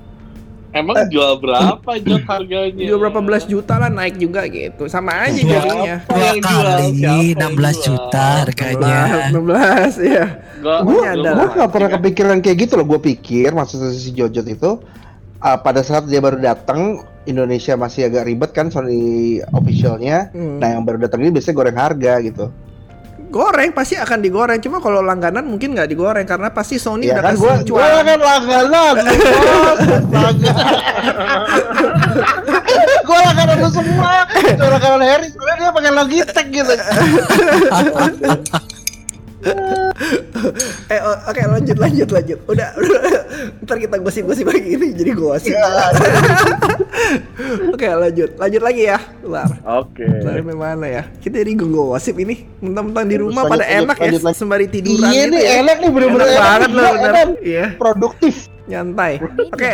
Emang 0.74 1.06
jual 1.06 1.38
berapa 1.38 1.90
Jod 2.02 2.26
harganya? 2.26 2.82
Jual 2.82 2.98
berapa 2.98 3.20
belas 3.22 3.46
juta 3.46 3.78
lah 3.78 3.86
naik 3.86 4.18
juga 4.18 4.42
gitu. 4.50 4.90
Sama 4.90 5.30
aja 5.30 5.38
jadinya. 5.38 6.02
Dua 6.10 6.34
jual? 6.34 6.42
kali 6.42 6.88
16 7.38 7.38
jual? 7.38 7.74
juta 7.86 8.26
harganya. 8.42 8.98
16 9.30 10.02
ya. 10.02 10.26
Gua, 10.58 10.76
Gue 10.82 10.98
gua 10.98 11.14
ada. 11.14 11.30
Gue 11.30 11.46
mau 11.46 11.54
gak 11.54 11.70
pernah 11.70 11.90
kepikiran 11.94 12.36
kayak 12.42 12.56
gitu 12.66 12.72
loh. 12.74 12.86
Gue 12.90 13.00
pikir 13.00 13.54
maksudnya 13.54 13.94
si 13.94 14.10
Jojot 14.10 14.46
itu 14.50 14.82
uh, 15.38 15.58
pada 15.62 15.86
saat 15.86 16.10
dia 16.10 16.18
baru 16.18 16.42
datang 16.42 17.06
Indonesia 17.24 17.78
masih 17.78 18.10
agak 18.10 18.26
ribet 18.26 18.50
kan 18.50 18.74
Sony 18.74 19.38
officialnya. 19.54 20.34
Hmm. 20.34 20.58
Nah 20.58 20.74
yang 20.74 20.82
baru 20.82 21.06
datang 21.06 21.22
ini 21.22 21.30
biasanya 21.30 21.54
goreng 21.54 21.78
harga 21.78 22.12
gitu. 22.18 22.50
Goreng 23.30 23.72
pasti 23.76 23.96
akan 24.00 24.20
digoreng. 24.20 24.60
Cuma 24.60 24.80
kalau 24.80 25.02
langganan 25.04 25.44
mungkin 25.46 25.74
nggak 25.76 25.88
digoreng 25.90 26.26
karena 26.26 26.50
pasti 26.50 26.78
Sony 26.80 27.06
Ya 27.08 27.14
udah 27.18 27.24
kan 27.24 27.34
kasih 27.36 27.42
gue 27.42 27.54
cuan. 27.70 27.84
gue 27.84 28.02
kan 28.04 28.20
langganan. 28.20 28.94
gue 33.08 33.18
langganan 33.20 33.56
lu 33.60 33.68
semua. 33.70 34.26
Gue 34.32 34.68
langganan 34.68 35.02
Harry. 35.02 35.28
Soalnya 35.30 35.56
dia 35.60 35.70
pengen 35.72 35.94
Logitech 35.94 36.48
gitu. 36.50 36.74
eh 40.92 41.00
oke 41.02 41.40
lanjut 41.40 41.76
lanjut 41.78 42.08
lanjut. 42.10 42.38
Udah, 42.46 42.68
udah. 42.76 43.00
ntar 43.64 43.76
kita 43.80 43.96
gosip-gosip 43.98 44.46
lagi 44.46 44.76
ini 44.76 44.92
jadi 44.92 45.10
gosip. 45.12 45.52
oke 47.74 47.86
lanjut 47.86 48.30
lanjut 48.36 48.62
lagi 48.62 48.82
ya. 48.88 48.98
Lar. 49.24 49.50
Oke. 49.82 50.04
Dari 50.04 50.42
mana 50.42 50.86
ya? 50.86 51.02
Kita 51.18 51.40
jadi 51.40 51.52
gosip 51.56 52.18
ini. 52.18 52.44
Mentang-mentang 52.60 53.06
di 53.08 53.16
rumah 53.18 53.42
Lanjut, 53.44 53.52
pada 53.52 53.64
lanjut, 53.64 53.84
enak 53.84 53.96
lanjut, 53.98 54.04
ya 54.04 54.20
lanjut. 54.24 54.38
sembari 54.38 54.66
tiduran 54.68 55.10
Iya 55.10 55.22
gitu 55.24 55.32
nih 55.32 55.42
ya. 55.42 55.52
enak 55.60 55.76
nih 55.80 55.90
bener-bener 55.90 56.28
Enak 56.28 56.40
banget 56.40 56.70
loh, 56.70 56.92
bener. 56.96 57.26
Iya. 57.40 57.64
Produktif. 57.76 58.34
Nyantai. 58.64 59.20
Oke, 59.52 59.72